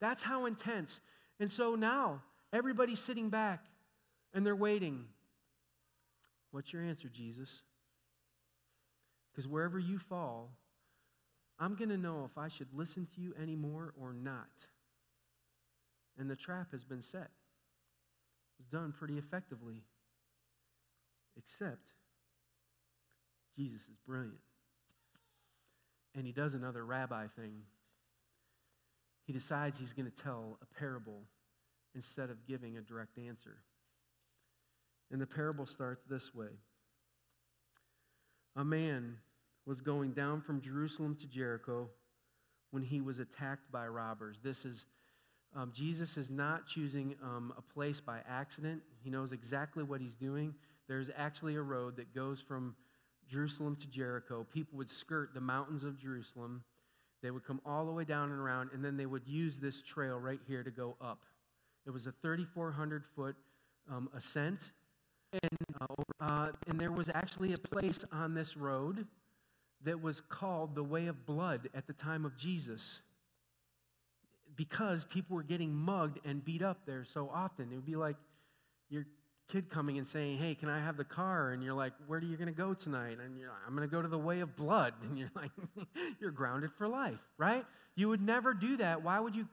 [0.00, 1.00] That's how intense.
[1.40, 3.64] And so now, everybody's sitting back
[4.34, 5.04] and they're waiting.
[6.50, 7.62] What's your answer, Jesus?
[9.38, 10.50] Because wherever you fall,
[11.60, 14.50] I'm going to know if I should listen to you anymore or not.
[16.18, 17.20] And the trap has been set.
[17.20, 19.84] It was done pretty effectively.
[21.36, 21.92] Except,
[23.56, 24.40] Jesus is brilliant.
[26.16, 27.60] And he does another rabbi thing.
[29.24, 31.22] He decides he's going to tell a parable
[31.94, 33.58] instead of giving a direct answer.
[35.12, 36.48] And the parable starts this way
[38.56, 39.18] A man
[39.68, 41.90] was going down from Jerusalem to Jericho
[42.70, 44.38] when he was attacked by robbers.
[44.42, 44.86] This is
[45.54, 48.82] um, Jesus is not choosing um, a place by accident.
[49.02, 50.54] He knows exactly what he's doing.
[50.88, 52.76] There's actually a road that goes from
[53.28, 56.64] Jerusalem to Jericho, people would skirt the mountains of Jerusalem.
[57.22, 59.82] They would come all the way down and around, and then they would use this
[59.82, 61.24] trail right here to go up.
[61.86, 63.36] It was a 3,400 foot
[63.90, 64.70] um, ascent.
[65.32, 69.06] And, uh, uh, and there was actually a place on this road
[69.84, 73.02] that was called the Way of Blood at the time of Jesus
[74.56, 77.70] because people were getting mugged and beat up there so often.
[77.70, 78.16] It would be like
[78.88, 79.06] your
[79.50, 81.52] kid coming and saying, Hey, can I have the car?
[81.52, 83.18] And you're like, Where are you going to go tonight?
[83.24, 84.94] And you're like, I'm going to go to the Way of Blood.
[85.02, 85.50] And you're like,
[86.20, 87.64] You're grounded for life, right?
[87.94, 89.02] You would never do that.
[89.02, 89.46] Why would you?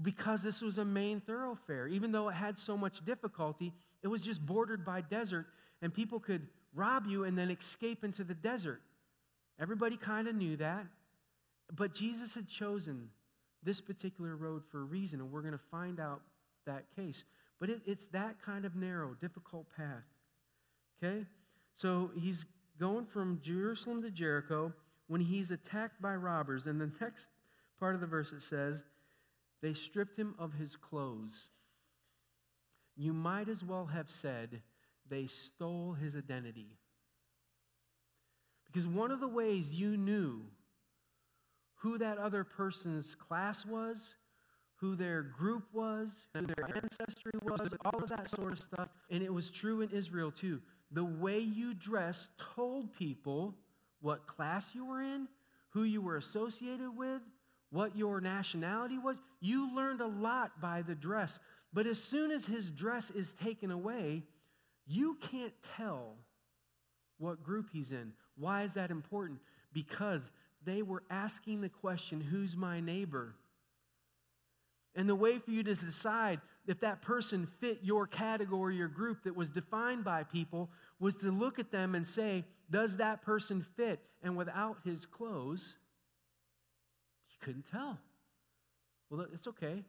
[0.00, 1.86] Because this was a main thoroughfare.
[1.86, 3.72] Even though it had so much difficulty,
[4.02, 5.46] it was just bordered by desert,
[5.82, 8.80] and people could rob you and then escape into the desert.
[9.60, 10.86] Everybody kind of knew that.
[11.72, 13.10] But Jesus had chosen
[13.62, 16.22] this particular road for a reason, and we're going to find out
[16.66, 17.24] that case.
[17.60, 20.04] But it, it's that kind of narrow, difficult path.
[21.02, 21.26] Okay?
[21.74, 22.46] So he's
[22.78, 24.72] going from Jerusalem to Jericho
[25.06, 26.66] when he's attacked by robbers.
[26.66, 27.28] And the next
[27.78, 28.84] part of the verse it says,
[29.62, 31.50] they stripped him of his clothes.
[32.96, 34.62] You might as well have said
[35.08, 36.78] they stole his identity.
[38.72, 40.42] Because one of the ways you knew
[41.76, 44.16] who that other person's class was,
[44.76, 48.88] who their group was, who their ancestry was, all of that sort of stuff.
[49.10, 50.60] And it was true in Israel too.
[50.92, 53.54] The way you dressed told people
[54.00, 55.28] what class you were in,
[55.70, 57.22] who you were associated with,
[57.70, 59.16] what your nationality was.
[59.40, 61.38] You learned a lot by the dress.
[61.72, 64.24] But as soon as his dress is taken away,
[64.86, 66.16] you can't tell
[67.18, 68.12] what group he's in.
[68.40, 69.38] Why is that important?
[69.72, 70.32] Because
[70.64, 73.34] they were asking the question, Who's my neighbor?
[74.96, 79.22] And the way for you to decide if that person fit your category or group
[79.22, 80.68] that was defined by people
[80.98, 84.00] was to look at them and say, Does that person fit?
[84.22, 85.76] And without his clothes,
[87.30, 87.98] you couldn't tell.
[89.10, 89.84] Well, it's okay,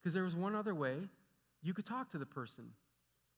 [0.00, 0.96] because there was one other way
[1.62, 2.64] you could talk to the person.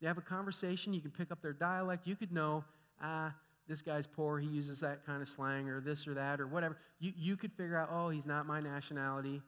[0.00, 2.64] You have a conversation, you can pick up their dialect, you could know,
[3.00, 3.32] ah,
[3.68, 6.76] this guy's poor, he uses that kind of slang or this or that or whatever.
[7.00, 9.42] You, you could figure out, oh, he's not my nationality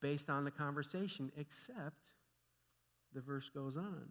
[0.00, 2.12] based on the conversation, except
[3.14, 4.06] the verse goes on.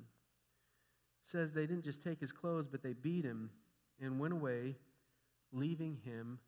[1.24, 3.50] It says they didn't just take his clothes, but they beat him
[4.02, 4.76] and went away,
[5.52, 6.40] leaving him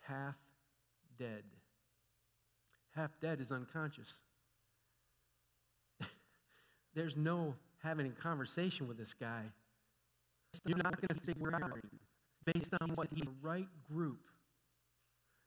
[0.00, 0.36] half
[1.18, 1.44] dead.
[2.94, 4.14] Half dead is unconscious.
[6.94, 9.44] There's no having a conversation with this guy.
[10.66, 11.78] You're not going to figure out
[12.44, 14.20] based on what the right group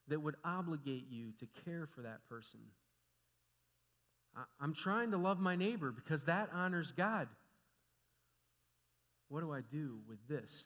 [0.07, 2.59] that would obligate you to care for that person.
[4.59, 7.27] I'm trying to love my neighbor because that honors God.
[9.29, 10.65] What do I do with this?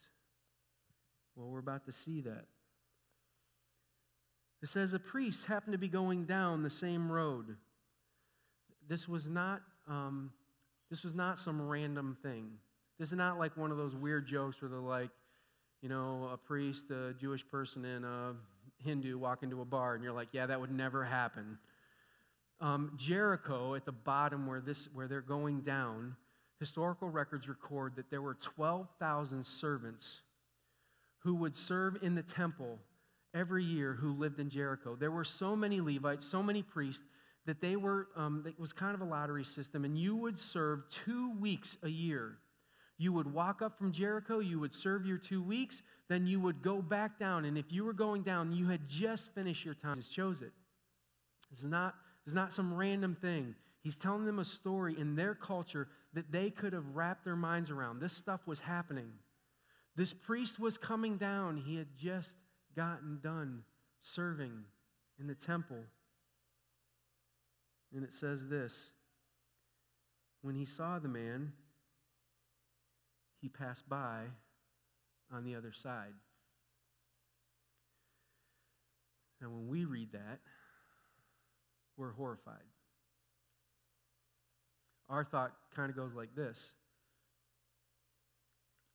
[1.36, 2.46] Well, we're about to see that.
[4.62, 7.58] It says a priest happened to be going down the same road.
[8.88, 10.32] This was not, um,
[10.90, 12.52] this was not some random thing.
[12.98, 15.12] This is not like one of those weird jokes where they're like,
[15.82, 18.36] you know, a priest, a Jewish person, and a
[18.84, 21.58] Hindu walk into a bar, and you're like, yeah, that would never happen.
[22.60, 26.16] Um, Jericho, at the bottom where, this, where they're going down,
[26.60, 30.22] historical records record that there were 12,000 servants
[31.20, 32.80] who would serve in the temple
[33.34, 34.96] every year who lived in Jericho.
[34.96, 37.04] There were so many Levites, so many priests,
[37.46, 40.82] that they were, um, it was kind of a lottery system, and you would serve
[40.90, 42.40] two weeks a year
[42.98, 46.62] you would walk up from Jericho, you would serve your two weeks, then you would
[46.62, 47.46] go back down.
[47.46, 49.96] And if you were going down, you had just finished your time.
[49.96, 50.52] Jesus chose it.
[51.52, 51.96] It's not,
[52.26, 53.56] it's not some random thing.
[53.82, 57.70] He's telling them a story in their culture that they could have wrapped their minds
[57.70, 58.00] around.
[58.00, 59.12] This stuff was happening.
[59.96, 61.58] This priest was coming down.
[61.58, 62.38] He had just
[62.76, 63.64] gotten done
[64.02, 64.64] serving
[65.20, 65.84] in the temple.
[67.94, 68.92] And it says this
[70.42, 71.54] When he saw the man,
[73.42, 74.22] he passed by
[75.32, 76.14] on the other side.
[79.42, 80.40] And when we read that,
[81.96, 82.56] we're horrified.
[85.10, 86.74] Our thought kind of goes like this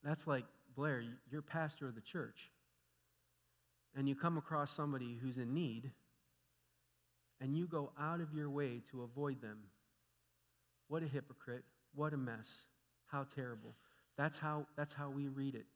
[0.02, 2.50] That's like, Blair, you're pastor of the church,
[3.94, 5.90] and you come across somebody who's in need,
[7.40, 9.58] and you go out of your way to avoid them.
[10.88, 11.64] What a hypocrite.
[11.94, 12.66] What a mess.
[13.06, 13.74] How terrible.
[14.16, 15.66] That's how, that's how we read it.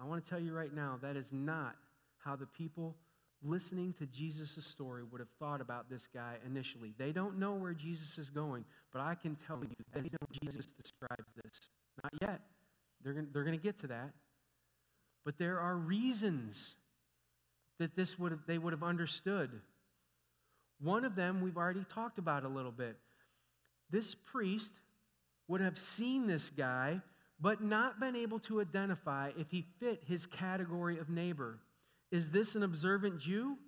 [0.00, 1.76] I want to tell you right now, that is not
[2.18, 2.96] how the people
[3.42, 6.94] listening to Jesus' story would have thought about this guy initially.
[6.98, 10.04] They don't know where Jesus is going, but I can tell you that
[10.42, 11.60] Jesus describes this.
[12.02, 12.40] Not yet.
[13.02, 14.12] They're going they're to get to that.
[15.24, 16.76] But there are reasons
[17.78, 19.50] that this would have, they would have understood.
[20.80, 22.96] One of them we've already talked about a little bit.
[23.90, 24.80] This priest
[25.48, 27.00] would have seen this guy,
[27.40, 31.58] but not been able to identify if he fit his category of neighbor.
[32.10, 33.58] Is this an observant Jew?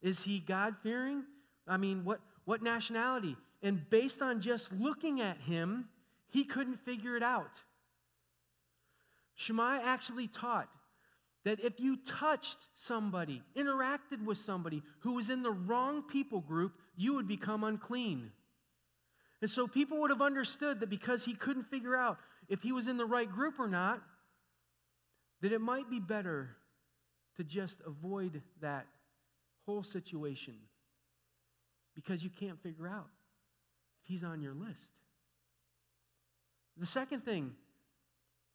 [0.00, 1.24] Is he God fearing?
[1.66, 3.36] I mean, what, what nationality?
[3.62, 5.88] And based on just looking at him,
[6.28, 7.52] he couldn't figure it out.
[9.34, 10.68] Shammai actually taught
[11.44, 16.72] that if you touched somebody, interacted with somebody who was in the wrong people group,
[16.96, 18.30] you would become unclean.
[19.42, 22.18] And so people would have understood that because he couldn't figure out
[22.48, 24.00] if he was in the right group or not,
[25.40, 26.56] that it might be better
[27.36, 28.86] to just avoid that
[29.66, 30.54] whole situation
[31.96, 33.08] because you can't figure out
[34.04, 34.90] if he's on your list.
[36.76, 37.52] The second thing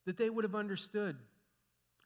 [0.05, 1.17] that they would have understood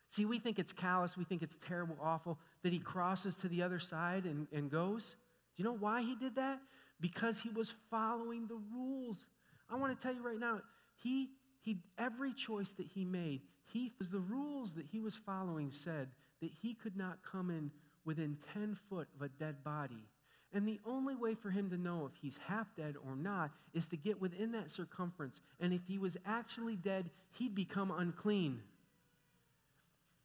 [0.09, 3.61] see, we think it's callous, we think it's terrible, awful that he crosses to the
[3.61, 5.15] other side and, and goes.
[5.55, 6.59] Do you know why he did that?
[7.01, 9.25] Because he was following the rules.
[9.69, 10.61] I want to tell you right now,
[11.03, 11.29] he,
[11.61, 13.41] he every choice that he made,
[13.73, 16.09] he the rules that he was following said
[16.41, 17.71] that he could not come in
[18.05, 20.05] within 10 foot of a dead body.
[20.53, 23.85] And the only way for him to know if he's half dead or not is
[23.87, 25.39] to get within that circumference.
[25.61, 28.59] And if he was actually dead, he'd become unclean.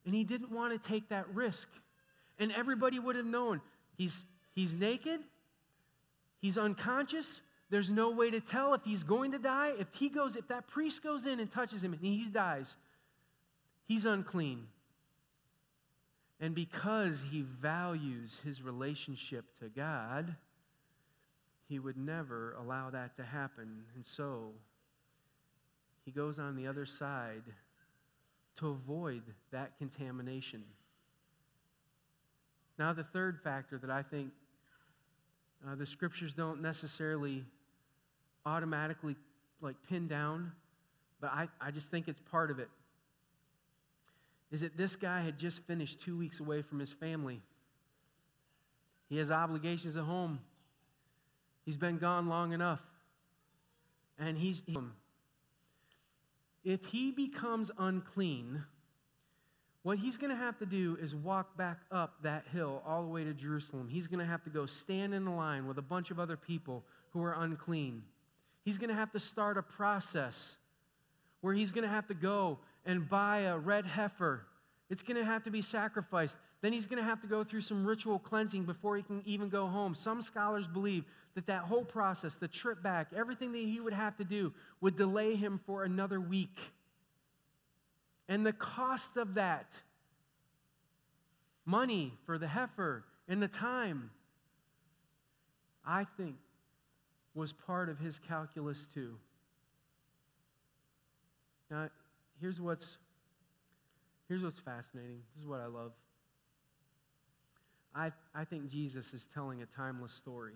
[0.05, 1.69] And he didn't want to take that risk.
[2.39, 3.61] And everybody would have known
[3.97, 5.21] he's, he's naked,
[6.41, 7.43] he's unconscious.
[7.71, 9.73] There's no way to tell if he's going to die.
[9.79, 12.77] If he goes, if that priest goes in and touches him and he dies,
[13.87, 14.67] he's unclean.
[16.39, 20.37] And because he values his relationship to God,
[21.69, 23.85] he would never allow that to happen.
[23.95, 24.53] And so
[26.05, 27.43] he goes on the other side
[28.57, 30.63] to avoid that contamination.
[32.79, 34.31] Now, the third factor that I think
[35.65, 37.45] uh, the scriptures don't necessarily
[38.45, 39.17] automatically
[39.61, 40.53] like pin down,
[41.21, 42.69] but I, I just think it's part of it
[44.51, 47.43] is that this guy had just finished two weeks away from his family.
[49.09, 50.41] He has obligations at home.
[51.65, 52.81] He's been gone long enough.
[54.19, 54.63] And he's.
[56.65, 58.65] If he becomes unclean,
[59.87, 63.09] what he's going to have to do is walk back up that hill all the
[63.09, 63.87] way to Jerusalem.
[63.89, 66.37] He's going to have to go stand in a line with a bunch of other
[66.37, 66.83] people
[67.13, 68.03] who are unclean.
[68.65, 70.57] He's going to have to start a process
[71.41, 74.45] where he's going to have to go and buy a red heifer.
[74.91, 76.37] It's going to have to be sacrificed.
[76.63, 79.49] Then he's going to have to go through some ritual cleansing before he can even
[79.49, 79.95] go home.
[79.95, 81.05] Some scholars believe
[81.37, 84.97] that that whole process, the trip back, everything that he would have to do would
[84.97, 86.59] delay him for another week.
[88.29, 89.81] And the cost of that,
[91.65, 94.11] money for the heifer and the time,
[95.85, 96.37] I think
[97.35, 99.17] was part of his calculus too.
[101.71, 101.89] Now,
[102.41, 102.97] here's what's
[104.29, 105.21] here's what's fascinating.
[105.35, 105.93] This is what I love.
[107.95, 110.53] I, I think Jesus is telling a timeless story.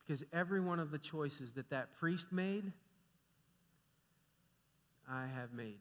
[0.00, 2.72] Because every one of the choices that that priest made,
[5.10, 5.78] I have made.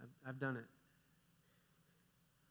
[0.00, 0.64] I've, I've done it.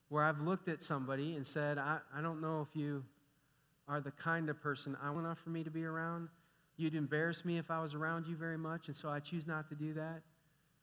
[0.10, 3.04] Where I've looked at somebody and said, I, I don't know if you
[3.88, 6.30] are the kind of person I want enough for me to be around.
[6.78, 9.70] You'd embarrass me if I was around you very much, and so I choose not
[9.70, 10.22] to do that.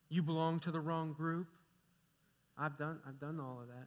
[0.09, 1.47] You belong to the wrong group.
[2.59, 3.87] I've done, I've done all of that.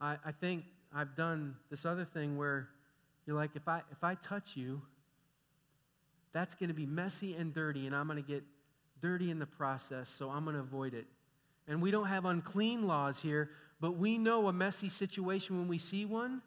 [0.00, 0.64] I, I think
[0.94, 2.68] I've done this other thing where
[3.26, 4.82] you're like, if I, if I touch you,
[6.36, 8.44] that's going to be messy and dirty, and I'm going to get
[9.00, 11.06] dirty in the process, so I'm going to avoid it.
[11.66, 15.78] And we don't have unclean laws here, but we know a messy situation when we
[15.78, 16.42] see one.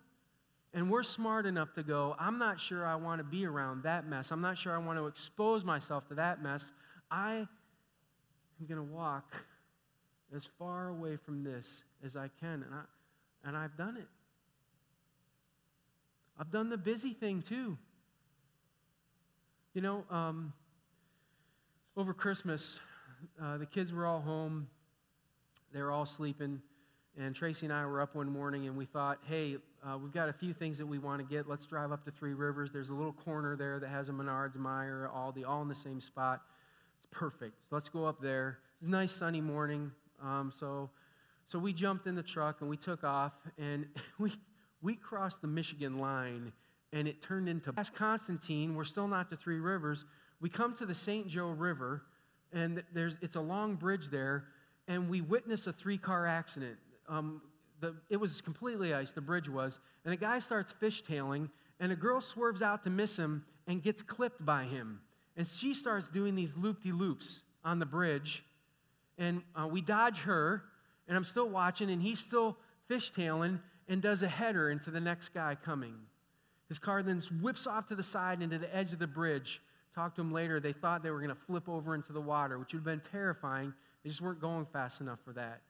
[0.76, 4.08] And we're smart enough to go, I'm not sure I want to be around that
[4.08, 4.32] mess.
[4.32, 6.72] I'm not sure I want to expose myself to that mess.
[7.10, 7.48] I
[8.60, 9.34] am going to walk
[10.36, 12.64] as far away from this as I can.
[12.64, 14.08] And, I, and I've done it.
[16.40, 17.80] I've done the busy thing too.
[19.76, 20.52] You know, um,
[21.96, 22.80] over Christmas,
[23.40, 24.68] uh, the kids were all home.
[25.72, 26.64] They were all sleeping.
[27.16, 30.28] And Tracy and I were up one morning and we thought, hey, uh, we've got
[30.28, 31.48] a few things that we want to get.
[31.48, 32.72] Let's drive up to Three Rivers.
[32.72, 36.02] There's a little corner there that has a Menards, Meijer, Aldi, all in the same
[36.02, 36.42] spot.
[36.98, 37.62] It's perfect.
[37.62, 38.58] So let's go up there.
[38.74, 39.92] It's a nice sunny morning.
[40.20, 40.90] Um, so,
[41.46, 43.86] so we jumped in the truck and we took off and
[44.18, 44.34] we,
[44.82, 46.54] we crossed the Michigan line
[46.94, 48.76] and it turned into past Constantine.
[48.76, 50.06] We're still not to Three Rivers.
[50.42, 51.28] We come to the St.
[51.28, 52.04] Joe River.
[52.52, 54.46] and there's it's a long bridge there,
[54.88, 56.78] and we witness a three-car accident.
[57.08, 57.42] Um,
[57.80, 61.96] the, it was completely ice, the bridge was, and a guy starts fishtailing, and a
[61.96, 65.00] girl swerves out to miss him and gets clipped by him.
[65.38, 68.44] And she starts doing these loop-de-loops on the bridge,
[69.18, 70.64] and uh, we dodge her,
[71.08, 72.58] and I'm still watching, and he's still
[72.90, 75.96] fishtailing and does a header into the next guy coming.
[76.70, 79.62] His car then whips off to the side into the edge of the bridge.
[79.94, 80.60] Talked to him later.
[80.60, 83.02] They thought they were going to flip over into the water, which would have been
[83.12, 83.74] terrifying.
[84.04, 85.62] They just weren't going fast enough for that.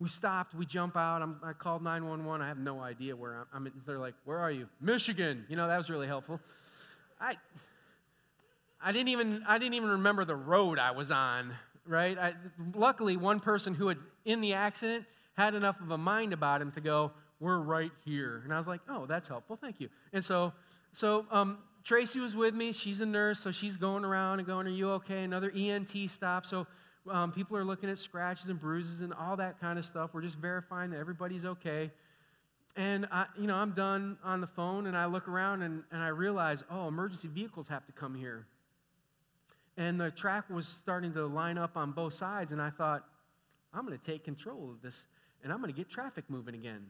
[0.00, 0.54] We stopped.
[0.54, 1.22] We jump out.
[1.22, 2.44] I'm, i called 911.
[2.44, 3.66] I have no idea where I'm.
[3.66, 3.82] I'm.
[3.86, 5.44] They're like, "Where are you?" Michigan.
[5.48, 6.40] You know that was really helpful.
[7.20, 7.36] I.
[8.80, 9.42] I didn't even.
[9.48, 11.52] I didn't even remember the road I was on.
[11.84, 12.16] Right.
[12.16, 12.34] I,
[12.74, 15.04] luckily, one person who had in the accident
[15.34, 18.66] had enough of a mind about him to go, "We're right here." And I was
[18.66, 19.56] like, "Oh, that's helpful.
[19.56, 20.52] Thank you." And so,
[20.92, 21.58] so um,
[21.88, 22.72] Tracy was with me.
[22.72, 25.24] She's a nurse, so she's going around and going, Are you okay?
[25.24, 26.44] Another EMT stop.
[26.44, 26.66] So
[27.10, 30.10] um, people are looking at scratches and bruises and all that kind of stuff.
[30.12, 31.90] We're just verifying that everybody's okay.
[32.76, 36.02] And I, you know, I'm done on the phone and I look around and, and
[36.02, 38.46] I realize, oh, emergency vehicles have to come here.
[39.78, 43.04] And the track was starting to line up on both sides, and I thought,
[43.72, 45.06] I'm going to take control of this
[45.42, 46.86] and I'm going to get traffic moving again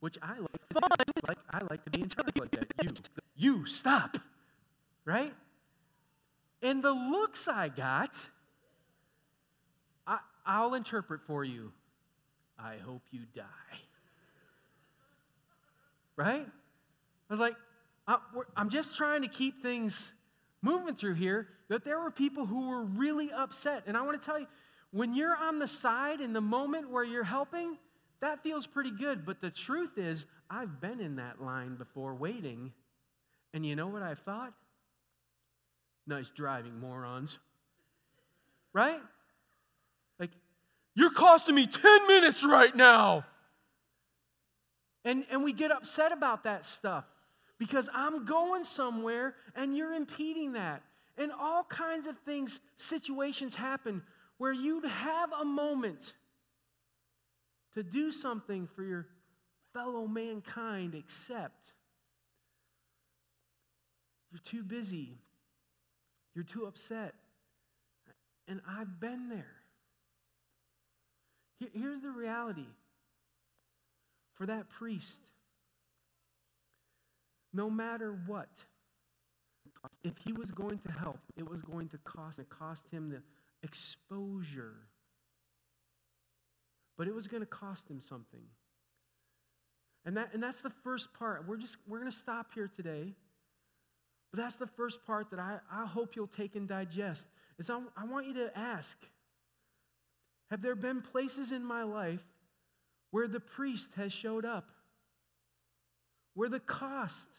[0.00, 0.80] which I like to.
[1.28, 2.66] Like, I like to be in charge like that.
[2.82, 2.90] You,
[3.36, 4.18] you stop,
[5.04, 5.32] right?
[6.62, 8.16] And the looks I got,
[10.06, 11.72] I, I'll interpret for you.
[12.58, 13.44] I hope you die.
[16.16, 16.46] Right?
[16.46, 17.54] I was like,
[18.56, 20.12] I'm just trying to keep things
[20.62, 21.48] moving through here.
[21.68, 23.84] That there were people who were really upset.
[23.86, 24.46] And I want to tell you,
[24.90, 27.78] when you're on the side in the moment where you're helping,
[28.20, 32.72] that feels pretty good, but the truth is, I've been in that line before waiting,
[33.54, 34.52] and you know what I thought?
[36.06, 37.38] Nice driving, morons.
[38.72, 39.00] Right?
[40.18, 40.30] Like,
[40.94, 43.24] you're costing me 10 minutes right now.
[45.04, 47.04] And, and we get upset about that stuff
[47.58, 50.82] because I'm going somewhere and you're impeding that.
[51.16, 54.02] And all kinds of things, situations happen
[54.36, 56.14] where you'd have a moment
[57.74, 59.06] to do something for your
[59.72, 61.72] fellow mankind except
[64.30, 65.18] you're too busy,
[66.34, 67.14] you're too upset.
[68.48, 69.56] And I've been there.
[71.74, 72.66] Here's the reality
[74.34, 75.20] for that priest
[77.52, 78.48] no matter what,
[80.04, 83.22] if he was going to help, it was going to cost, it cost him the
[83.62, 84.76] exposure
[87.00, 88.42] but it was going to cost him something.
[90.04, 91.48] And, that, and that's the first part.
[91.48, 93.14] We're just we're going to stop here today.
[94.30, 97.26] But that's the first part that I, I hope you'll take and digest.
[97.58, 98.98] Is I, I want you to ask
[100.50, 102.20] Have there been places in my life
[103.12, 104.68] where the priest has showed up?
[106.34, 107.30] Where the cost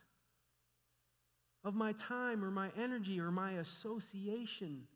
[1.63, 4.87] of my time or my energy or my association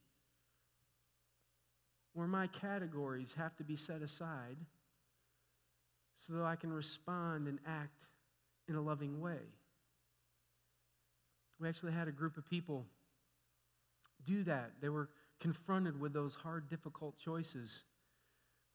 [2.16, 4.56] where my categories have to be set aside
[6.18, 8.08] so that I can respond and act
[8.70, 9.42] in a loving way.
[11.60, 12.86] We actually had a group of people
[14.26, 14.72] do that.
[14.82, 15.10] They were
[15.42, 17.84] confronted with those hard, difficult choices.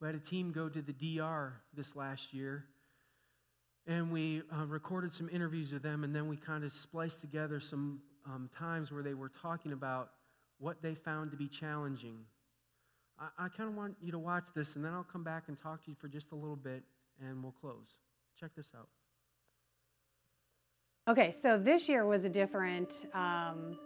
[0.01, 2.66] We had a team go to the DR this last year,
[3.86, 7.59] and we uh, recorded some interviews with them, and then we kind of spliced together
[7.59, 10.11] some um, times where they were talking about
[10.59, 12.18] what they found to be challenging
[13.21, 15.59] I, I kind of want you to watch this, and then I'll come back and
[15.59, 16.83] talk to you for just a little bit,
[17.21, 17.99] and we'll close.
[18.39, 18.89] Check this out.
[21.09, 23.79] Okay, so this year was a different, um,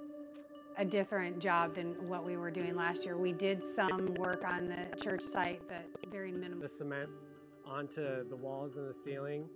[0.76, 3.16] a different job than what we were doing last year.
[3.16, 6.60] We did some work on the church site, but very minimal.
[6.60, 7.10] The cement
[7.66, 9.48] onto the walls and the ceiling,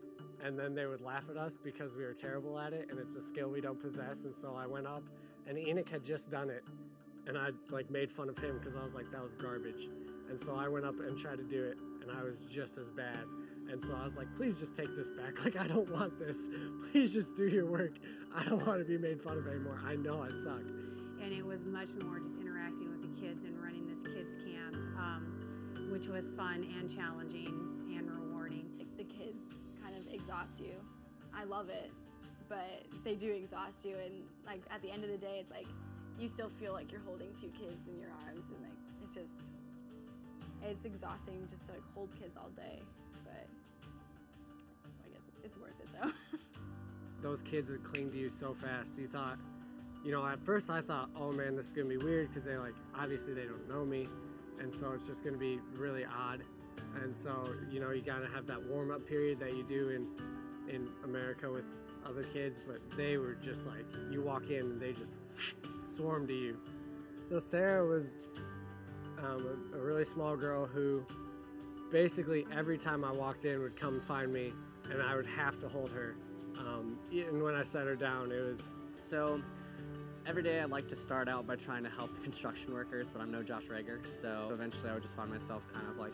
[0.42, 3.16] and then they would laugh at us because we were terrible at it, and it's
[3.16, 4.24] a skill we don't possess.
[4.24, 5.02] And so I went up,
[5.46, 6.64] and Enoch had just done it,
[7.28, 9.88] and I like made fun of him because I was like, that was garbage.
[10.30, 12.90] And so I went up and tried to do it, and I was just as
[12.90, 13.24] bad.
[13.70, 15.38] And so I was like, please just take this back.
[15.44, 16.36] Like, I don't want this.
[16.92, 17.92] Please just do your work.
[18.34, 19.78] I don't want to be made fun of anymore.
[19.86, 20.62] I know I suck.
[21.22, 24.74] And it was much more just interacting with the kids and running this kids camp,
[24.98, 28.64] um, which was fun and challenging and rewarding.
[28.96, 29.38] The kids
[29.82, 30.72] kind of exhaust you.
[31.34, 31.90] I love it,
[32.48, 33.96] but they do exhaust you.
[34.02, 35.66] And like at the end of the day, it's like
[36.18, 39.42] you still feel like you're holding two kids in your arms and like it's just
[40.62, 42.80] it's exhausting just to like hold kids all day
[43.24, 43.46] but
[45.04, 46.10] i guess it's worth it though
[47.28, 49.38] those kids would cling to you so fast you thought
[50.04, 52.56] you know, at first I thought, oh man, this is gonna be weird because they
[52.56, 54.08] like obviously they don't know me,
[54.60, 56.42] and so it's just gonna be really odd.
[57.02, 60.06] And so you know, you gotta have that warm up period that you do in
[60.72, 61.64] in America with
[62.06, 65.12] other kids, but they were just like you walk in and they just
[65.84, 66.58] swarm to you.
[67.28, 68.20] So Sarah was
[69.18, 71.04] um, a, a really small girl who
[71.90, 74.52] basically every time I walked in would come find me,
[74.90, 76.16] and I would have to hold her.
[76.58, 76.98] Um,
[77.40, 79.40] when I set her down, it was So
[80.26, 83.22] every day I like to start out by trying to help the construction workers, but
[83.22, 84.04] I'm no Josh Rager.
[84.06, 86.12] So eventually I would just find myself kind of like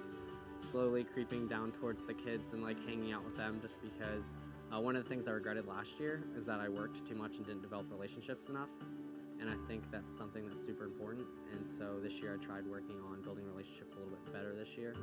[0.56, 4.36] slowly creeping down towards the kids and like hanging out with them just because
[4.74, 7.36] uh, one of the things I regretted last year is that I worked too much
[7.36, 8.70] and didn't develop relationships enough.
[9.40, 11.26] And I think that's something that's super important.
[11.52, 14.76] And so this year I tried working on building relationships a little bit better this
[14.76, 14.94] year.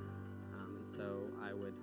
[0.53, 1.76] Um, and so I would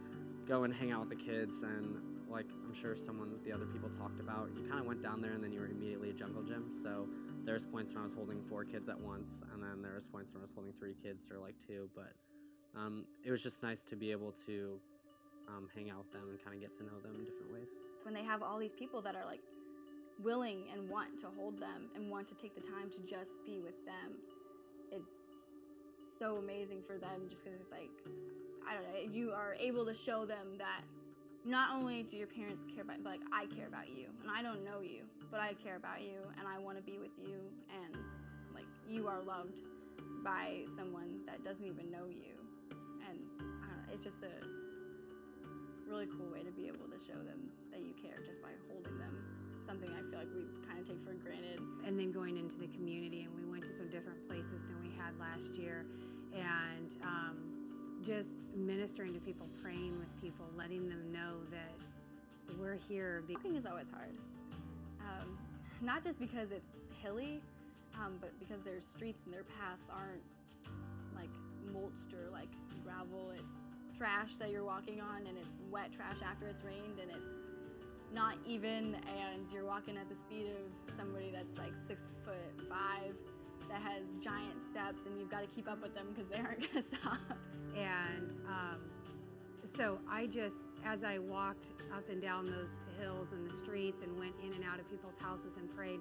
[0.46, 3.88] go and hang out with the kids and like I'm sure someone the other people
[3.88, 6.42] talked about, you kind of went down there and then you were immediately a jungle
[6.42, 6.70] gym.
[6.82, 7.08] So
[7.44, 10.32] there's points when I was holding four kids at once, and then there was points
[10.32, 11.88] when I was holding three kids or like two.
[11.94, 12.12] But
[12.78, 14.78] um, it was just nice to be able to
[15.48, 17.76] um, hang out with them and kind of get to know them in different ways.
[18.04, 19.40] when they have all these people that are like
[20.22, 23.60] willing and want to hold them and want to take the time to just be
[23.60, 24.18] with them
[24.90, 25.14] it's
[26.18, 27.90] so amazing for them just because it's like
[28.68, 30.82] i don't know you are able to show them that
[31.44, 34.42] not only do your parents care about but like i care about you and i
[34.42, 37.38] don't know you but i care about you and i want to be with you
[37.70, 37.94] and
[38.54, 39.62] like you are loved
[40.24, 42.34] by someone that doesn't even know you
[43.08, 43.20] and
[43.92, 44.67] it's just a
[45.88, 48.96] really cool way to be able to show them that you care just by holding
[48.98, 49.14] them.
[49.66, 51.60] Something I feel like we kind of take for granted.
[51.84, 54.92] and then going into the community and we went to some different places than we
[54.96, 55.84] had last year
[56.32, 57.36] and um,
[58.04, 61.72] just ministering to people praying with people letting them know that
[62.58, 64.14] we're here Walking is always hard.
[65.00, 65.38] Um,
[65.80, 66.72] not just because it's
[67.02, 67.40] hilly,
[67.94, 70.22] um, but because their streets and their paths aren't
[71.14, 71.30] like
[71.72, 72.48] mulched or like
[72.84, 73.32] gravel.
[73.34, 73.57] It's
[73.98, 77.34] trash that you're walking on, and it's wet trash after it's rained, and it's
[78.14, 78.94] not even.
[78.94, 83.14] And you're walking at the speed of somebody that's like six foot five
[83.68, 86.60] that has giant steps, and you've got to keep up with them because they aren't
[86.72, 87.18] gonna stop.
[87.76, 88.80] and um,
[89.76, 94.18] so i just as i walked up and down those hills and the streets and
[94.18, 96.00] went in and out of people's houses and prayed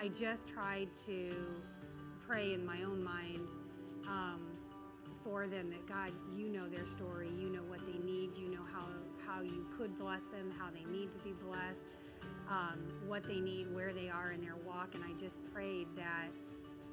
[0.00, 1.32] i just tried to
[2.26, 3.48] pray in my own mind
[4.08, 4.40] um,
[5.26, 7.28] for them that god you know their story.
[7.36, 8.36] You know what they need.
[8.38, 8.86] You know how
[9.26, 11.90] how you could bless them how they need to be blessed
[12.48, 14.94] um, what they need where they are in their walk.
[14.94, 16.30] And i just prayed that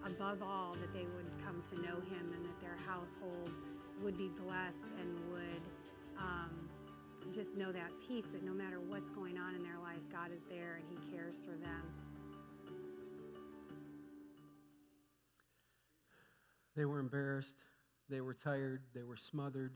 [0.03, 3.51] above all that they would come to know him and that their household
[4.01, 5.63] would be blessed and would
[6.17, 6.49] um,
[7.33, 10.41] just know that peace that no matter what's going on in their life god is
[10.49, 11.85] there and he cares for them.
[16.75, 17.61] They were embarrassed.
[18.13, 18.83] They were tired.
[18.93, 19.73] They were smothered.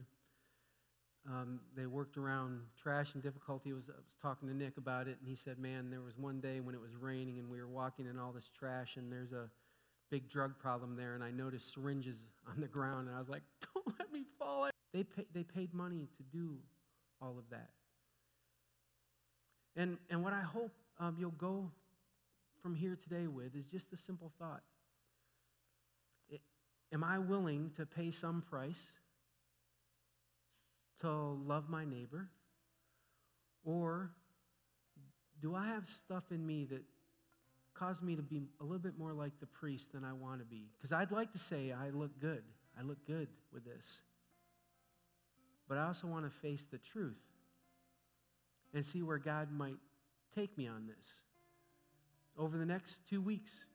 [1.28, 3.72] Um, they worked around trash and difficulty.
[3.72, 6.16] I was, I was talking to Nick about it, and he said, Man, there was
[6.16, 9.12] one day when it was raining and we were walking in all this trash, and
[9.12, 9.50] there's a
[10.12, 12.14] big drug problem there, and I noticed syringes
[12.48, 13.42] on the ground, and I was like,
[13.74, 14.66] Don't let me fall.
[14.66, 16.58] in." They, pay, they paid money to do
[17.20, 17.70] all of that.
[19.74, 20.70] And, and what I hope
[21.00, 21.72] um, you'll go
[22.62, 24.62] from here today with is just a simple thought.
[26.92, 28.92] Am I willing to pay some price
[31.00, 32.28] to love my neighbor?
[33.64, 34.10] Or
[35.40, 36.82] do I have stuff in me that
[37.74, 40.46] cause me to be a little bit more like the priest than I want to
[40.46, 40.70] be?
[40.76, 42.42] Because I'd like to say I look good.
[42.78, 44.00] I look good with this.
[45.68, 47.20] But I also want to face the truth
[48.72, 49.78] and see where God might
[50.34, 51.20] take me on this.
[52.38, 53.66] Over the next two weeks,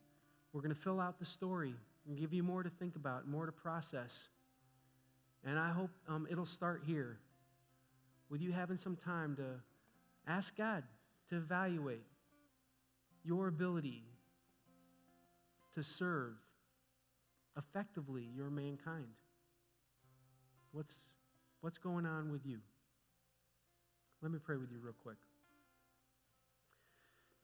[0.52, 1.76] we're going to fill out the story
[2.08, 4.28] and give you more to think about, more to process.
[5.46, 7.20] And I hope um, it'll start here
[8.30, 9.46] with you having some time to
[10.28, 10.84] ask God
[11.30, 12.06] to evaluate
[13.24, 14.04] your ability
[15.76, 16.34] to serve
[17.58, 19.08] effectively your mankind.
[20.72, 20.96] What's,
[21.62, 22.60] what's going on with you?
[24.22, 25.18] Let me pray with you real quick.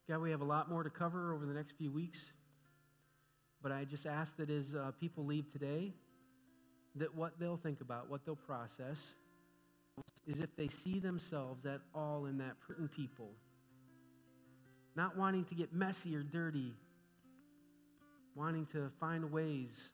[0.08, 2.34] God, we have a lot more to cover over the next few weeks.
[3.62, 5.94] But I just ask that as uh, people leave today,
[6.96, 9.16] that what they'll think about, what they'll process,
[10.26, 12.56] is if they see themselves at all in that
[12.96, 13.32] people,
[14.96, 16.74] not wanting to get messy or dirty,
[18.36, 19.92] wanting to find ways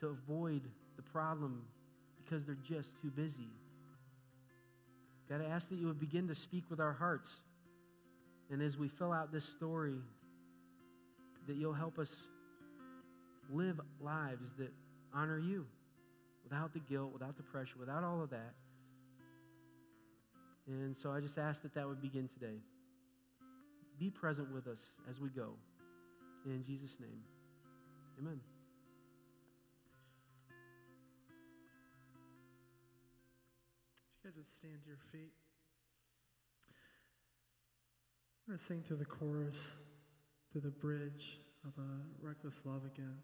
[0.00, 0.62] to avoid
[0.96, 1.62] the problem
[2.22, 3.48] because they're just too busy.
[5.28, 7.40] God, I ask that you would begin to speak with our hearts.
[8.50, 10.00] And as we fill out this story,
[11.46, 12.26] that you'll help us
[13.52, 14.72] live lives that
[15.14, 15.66] honor you
[16.44, 18.54] without the guilt, without the pressure, without all of that.
[20.66, 22.60] And so I just ask that that would begin today.
[23.98, 25.54] Be present with us as we go.
[26.46, 27.20] In Jesus' name,
[28.18, 28.40] amen.
[34.22, 35.32] You guys would stand to your feet.
[38.46, 39.74] I'm going to sing through the chorus,
[40.50, 43.18] through the bridge of a reckless love again.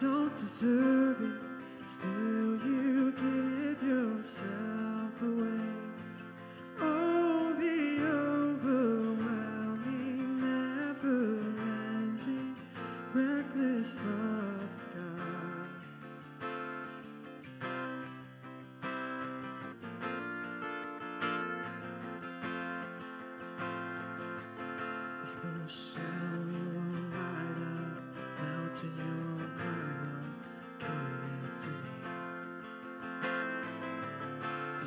[0.00, 1.40] Don't deserve it.
[1.88, 5.60] Still, you give yourself away.
[6.80, 12.56] Oh, the overwhelming, never-ending,
[13.14, 15.70] reckless love of God.
[25.22, 26.65] There's no shadow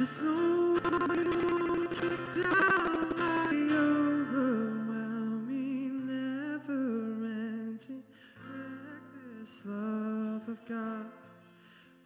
[0.00, 4.88] There's no wall you won't kick down, my overwhelming,
[6.06, 8.02] never-ending,
[8.40, 11.06] reckless love of God.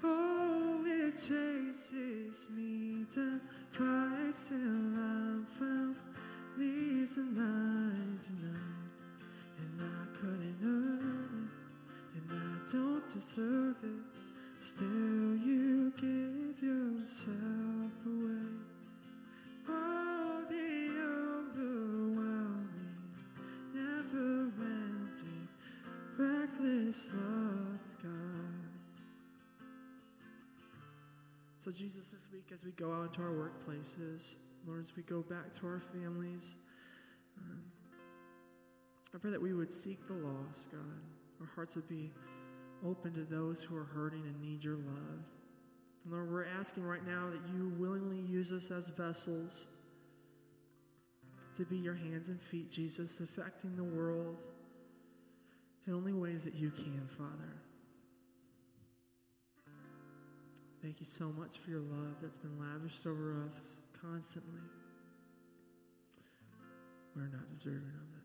[0.03, 3.41] Oh, it chases me down,
[3.71, 5.95] fights till I'm found,
[6.59, 8.59] leaves the 99,
[9.61, 9.85] and I
[10.19, 11.49] couldn't earn
[12.17, 12.43] it, and I
[12.73, 14.03] don't deserve it.
[14.61, 15.14] Still,
[26.95, 28.11] reckless love God.
[31.59, 34.35] So, Jesus, this week as we go out into our workplaces,
[34.67, 36.57] Lord, as we go back to our families,
[37.39, 37.63] um,
[39.15, 40.81] I pray that we would seek the lost, God.
[41.41, 42.13] Our hearts would be
[42.85, 45.25] open to those who are hurting and need your love.
[46.05, 49.69] And Lord, we're asking right now that you willingly use us as vessels
[51.57, 54.37] to be your hands and feet, Jesus, affecting the world
[55.87, 57.61] in only ways that you can, Father.
[60.83, 64.61] Thank you so much for your love that's been lavished over us constantly.
[67.17, 68.25] We're not deserving of it.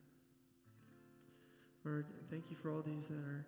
[1.85, 3.45] Lord, thank you for all these that are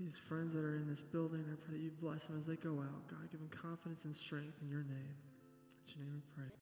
[0.00, 1.44] these friends that are in this building.
[1.46, 3.06] I pray that you bless them as they go out.
[3.06, 5.14] God, give them confidence and strength in your name.
[5.94, 6.50] In your name we pray.